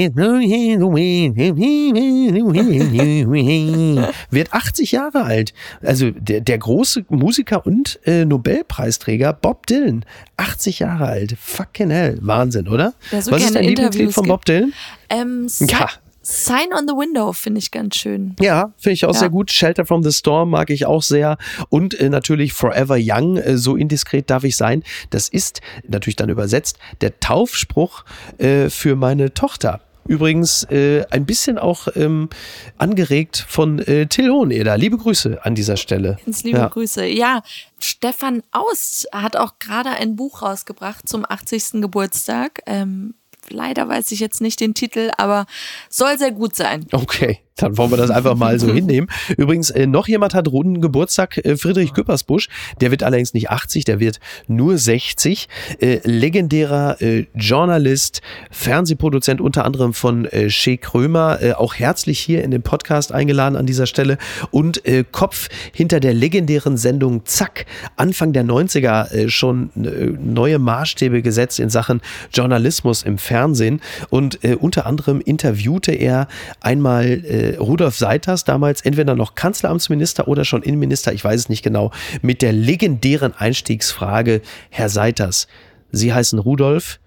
Wird 4.30 4.52
80 4.52 4.92
Jahre 4.92 5.22
alt. 5.24 5.52
Also 5.82 6.10
der, 6.10 6.40
der 6.40 6.58
große 6.58 7.04
Musiker 7.08 7.66
und 7.66 7.98
äh, 8.04 8.24
Nobelpreisträger 8.24 9.32
Bob 9.32 9.66
Dylan. 9.66 10.04
80 10.36 10.80
Jahre 10.80 11.06
alt. 11.06 11.36
Fucking 11.38 11.90
hell. 11.90 12.18
Wahnsinn, 12.20 12.68
oder? 12.68 12.94
Der 13.10 13.22
so 13.22 13.30
Was 13.32 13.44
ist 13.44 13.54
dein 13.54 13.64
Lieblingslied 13.64 14.12
von 14.12 14.26
Bob 14.26 14.44
Dylan? 14.44 14.72
Ähm, 15.08 15.48
Ja. 15.60 15.88
Sign 16.22 16.72
on 16.72 16.87
the 16.87 16.94
Window 16.94 17.32
finde 17.32 17.58
ich 17.58 17.70
ganz 17.70 17.96
schön. 17.96 18.37
Ja, 18.40 18.72
finde 18.78 18.94
ich 18.94 19.04
auch 19.04 19.12
Ja. 19.14 19.18
sehr 19.20 19.30
gut. 19.30 19.50
Shelter 19.50 19.85
from 19.85 20.02
the 20.02 20.12
Storm 20.12 20.50
mag 20.50 20.70
ich 20.70 20.87
auch 20.87 21.02
sehr. 21.02 21.37
Und 21.68 21.94
äh, 21.98 22.08
natürlich 22.08 22.52
Forever 22.52 22.96
Young, 22.98 23.37
äh, 23.38 23.56
so 23.58 23.76
indiskret 23.76 24.30
darf 24.30 24.44
ich 24.44 24.56
sein. 24.56 24.82
Das 25.11 25.28
ist 25.28 25.61
natürlich 25.87 26.16
dann 26.16 26.28
übersetzt 26.28 26.78
der 27.00 27.18
Taufspruch 27.20 28.04
äh, 28.38 28.70
für 28.70 28.94
meine 28.96 29.35
Tochter. 29.35 29.80
Übrigens 30.06 30.64
äh, 30.64 31.04
ein 31.11 31.26
bisschen 31.26 31.58
auch 31.58 31.87
ähm, 31.94 32.28
angeregt 32.76 33.44
von 33.48 33.78
äh, 33.78 34.06
Till 34.06 34.30
Hoheneder. 34.30 34.76
Liebe 34.76 34.98
Grüße 34.98 35.44
an 35.44 35.54
dieser 35.54 35.76
Stelle. 35.76 36.18
Ganz 36.24 36.42
liebe 36.42 36.58
Ja. 36.58 36.68
Grüße. 36.68 37.06
Ja, 37.06 37.42
Stefan 37.80 38.42
Aust 38.50 39.06
hat 39.12 39.37
auch 39.37 39.58
gerade 39.61 39.90
ein 39.90 40.16
Buch 40.16 40.42
rausgebracht 40.42 41.08
zum 41.08 41.24
80. 41.28 41.80
Geburtstag. 41.82 42.62
Ähm, 42.66 43.14
leider 43.48 43.88
weiß 43.88 44.12
ich 44.12 44.20
jetzt 44.20 44.40
nicht 44.40 44.61
den 44.61 44.74
Titel, 44.74 45.11
aber 45.16 45.46
soll 45.88 46.18
sehr 46.18 46.33
gut 46.33 46.57
sein. 46.57 46.87
Okay, 46.92 47.40
dann 47.56 47.76
wollen 47.76 47.90
wir 47.90 47.96
das 47.96 48.10
einfach 48.10 48.34
mal 48.34 48.58
so 48.58 48.72
hinnehmen. 48.72 49.08
Übrigens, 49.36 49.70
äh, 49.70 49.86
noch 49.86 50.08
jemand 50.08 50.34
hat 50.34 50.48
runden 50.48 50.80
Geburtstag, 50.80 51.38
äh, 51.44 51.56
Friedrich 51.56 51.92
Küppersbusch. 51.92 52.48
Der 52.80 52.90
wird 52.90 53.02
allerdings 53.02 53.34
nicht 53.34 53.50
80, 53.50 53.84
der 53.84 54.00
wird 54.00 54.20
nur 54.46 54.78
60. 54.78 55.48
Äh, 55.80 56.00
legendärer 56.04 57.00
äh, 57.00 57.26
Journalist, 57.34 58.22
Fernsehproduzent 58.50 59.40
unter 59.40 59.64
anderem 59.64 59.92
von 59.94 60.24
äh, 60.26 60.50
Shea 60.50 60.76
Krömer, 60.76 61.38
äh, 61.42 61.52
auch 61.52 61.74
herzlich 61.74 62.18
hier 62.18 62.42
in 62.42 62.50
den 62.50 62.62
Podcast 62.62 63.12
eingeladen 63.12 63.56
an 63.56 63.66
dieser 63.66 63.86
Stelle 63.86 64.18
und 64.50 64.84
äh, 64.86 65.04
Kopf 65.10 65.48
hinter 65.72 66.00
der 66.00 66.14
legendären 66.14 66.76
Sendung 66.76 67.24
Zack, 67.24 67.66
Anfang 67.96 68.32
der 68.32 68.44
90er 68.44 69.12
äh, 69.12 69.28
schon 69.28 69.70
neue 69.74 70.58
Maßstäbe 70.58 71.22
gesetzt 71.22 71.60
in 71.60 71.70
Sachen 71.70 72.00
Journalismus 72.32 73.02
im 73.02 73.18
Fernsehen 73.18 73.80
und 74.10 74.38
unter 74.60 74.86
anderem 74.86 75.20
interviewte 75.20 75.92
er 75.92 76.28
einmal 76.60 77.22
äh, 77.42 77.57
Rudolf 77.57 77.96
Seiters, 77.96 78.44
damals 78.44 78.81
entweder 78.83 79.14
noch 79.14 79.35
Kanzleramtsminister 79.35 80.28
oder 80.28 80.44
schon 80.44 80.62
Innenminister, 80.62 81.12
ich 81.12 81.24
weiß 81.24 81.40
es 81.40 81.48
nicht 81.48 81.62
genau, 81.62 81.90
mit 82.22 82.42
der 82.42 82.52
legendären 82.52 83.35
Einstiegsfrage, 83.35 84.42
Herr 84.70 84.88
Seiters, 84.88 85.48
Sie 85.90 86.12
heißen 86.12 86.38
Rudolf, 86.38 87.00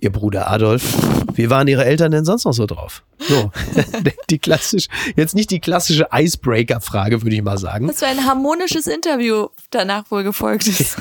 Ihr 0.00 0.10
Bruder 0.10 0.50
Adolf, 0.50 0.96
wie 1.34 1.50
waren 1.50 1.68
Ihre 1.68 1.84
Eltern 1.84 2.10
denn 2.10 2.24
sonst 2.24 2.44
noch 2.44 2.52
so 2.52 2.66
drauf? 2.66 3.04
So, 3.28 3.50
die 4.30 4.38
klassisch, 4.38 4.86
jetzt 5.16 5.34
nicht 5.34 5.50
die 5.50 5.60
klassische 5.60 6.08
Icebreaker-Frage, 6.12 7.22
würde 7.22 7.36
ich 7.36 7.42
mal 7.42 7.58
sagen. 7.58 7.88
Was 7.88 8.00
für 8.00 8.06
ein 8.06 8.26
harmonisches 8.26 8.86
Interview 8.86 9.48
danach 9.70 10.10
wohl 10.10 10.24
gefolgt 10.24 10.66
ist. 10.66 10.96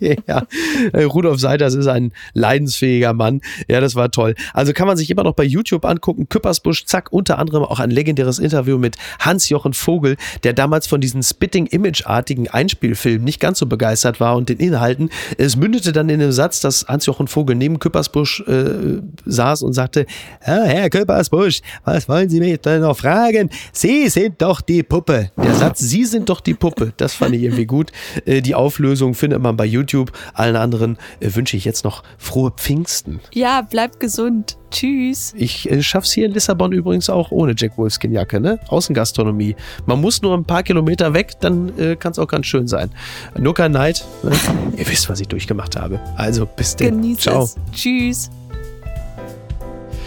ja, 0.26 0.46
äh, 0.92 1.04
Rudolf 1.04 1.40
Seiters 1.40 1.74
ist 1.74 1.86
ein 1.86 2.12
leidensfähiger 2.32 3.12
Mann. 3.12 3.40
Ja, 3.68 3.80
das 3.80 3.94
war 3.94 4.10
toll. 4.10 4.34
Also 4.52 4.72
kann 4.72 4.86
man 4.86 4.96
sich 4.96 5.10
immer 5.10 5.24
noch 5.24 5.34
bei 5.34 5.44
YouTube 5.44 5.84
angucken. 5.84 6.28
Küppersbusch, 6.28 6.84
zack, 6.86 7.12
unter 7.12 7.38
anderem 7.38 7.64
auch 7.64 7.80
ein 7.80 7.90
legendäres 7.90 8.38
Interview 8.38 8.78
mit 8.78 8.96
Hans-Jochen 9.20 9.74
Vogel, 9.74 10.16
der 10.42 10.52
damals 10.52 10.86
von 10.86 11.00
diesen 11.00 11.22
Spitting-Image-artigen 11.22 12.48
Einspielfilmen 12.48 13.24
nicht 13.24 13.40
ganz 13.40 13.58
so 13.58 13.66
begeistert 13.66 14.20
war 14.20 14.36
und 14.36 14.48
den 14.48 14.58
Inhalten. 14.58 15.10
Es 15.38 15.56
mündete 15.56 15.92
dann 15.92 16.08
in 16.08 16.20
dem 16.20 16.32
Satz, 16.32 16.60
dass 16.60 16.86
Hans-Jochen 16.88 17.28
Vogel 17.28 17.56
neben 17.56 17.78
Küppersbusch 17.78 18.40
äh, 18.46 19.00
saß 19.24 19.62
und 19.62 19.72
sagte, 19.72 20.06
ja, 20.46 20.62
Herr 20.64 20.90
Küppersbusch, 21.24 21.60
was 21.84 22.08
wollen 22.08 22.28
Sie 22.28 22.40
mich 22.40 22.60
denn 22.60 22.82
noch 22.82 22.96
fragen? 22.96 23.50
Sie 23.72 24.08
sind 24.08 24.40
doch 24.42 24.60
die 24.60 24.82
Puppe. 24.82 25.30
Der 25.36 25.54
Satz, 25.54 25.80
Sie 25.80 26.04
sind 26.04 26.28
doch 26.28 26.40
die 26.40 26.54
Puppe, 26.54 26.92
das 26.96 27.14
fand 27.14 27.34
ich 27.34 27.42
irgendwie 27.42 27.66
gut. 27.66 27.92
Äh, 28.24 28.40
die 28.40 28.54
Auflösung 28.54 29.14
findet 29.14 29.40
man 29.40 29.56
bei 29.56 29.64
YouTube. 29.64 30.12
Allen 30.34 30.56
anderen 30.56 30.98
äh, 31.20 31.34
wünsche 31.34 31.56
ich 31.56 31.64
jetzt 31.64 31.84
noch 31.84 32.02
frohe 32.18 32.50
Pfingsten. 32.50 33.20
Ja, 33.32 33.62
bleibt 33.62 34.00
gesund. 34.00 34.56
Tschüss. 34.70 35.34
Ich 35.36 35.70
äh, 35.70 35.82
schaff's 35.82 36.12
hier 36.12 36.26
in 36.26 36.32
Lissabon 36.32 36.72
übrigens 36.72 37.08
auch 37.08 37.30
ohne 37.30 37.54
Jack 37.56 37.78
Wolfskin 37.78 38.12
Jacke, 38.12 38.40
ne? 38.40 38.58
Außengastronomie. 38.68 39.54
Man 39.86 40.00
muss 40.00 40.20
nur 40.20 40.36
ein 40.36 40.44
paar 40.44 40.62
Kilometer 40.62 41.14
weg, 41.14 41.32
dann 41.40 41.78
äh, 41.78 41.96
kann 41.96 42.12
es 42.12 42.18
auch 42.18 42.28
ganz 42.28 42.46
schön 42.46 42.66
sein. 42.66 42.90
Nur 43.38 43.54
kein 43.54 43.72
Neid. 43.72 44.04
Ne? 44.22 44.32
Ihr 44.76 44.88
wisst, 44.88 45.08
was 45.08 45.20
ich 45.20 45.28
durchgemacht 45.28 45.76
habe. 45.76 46.00
Also 46.16 46.46
bis. 46.46 46.76
Genieß 46.76 47.18
Ciao. 47.18 47.44
es. 47.44 47.56
Tschüss. 47.72 48.30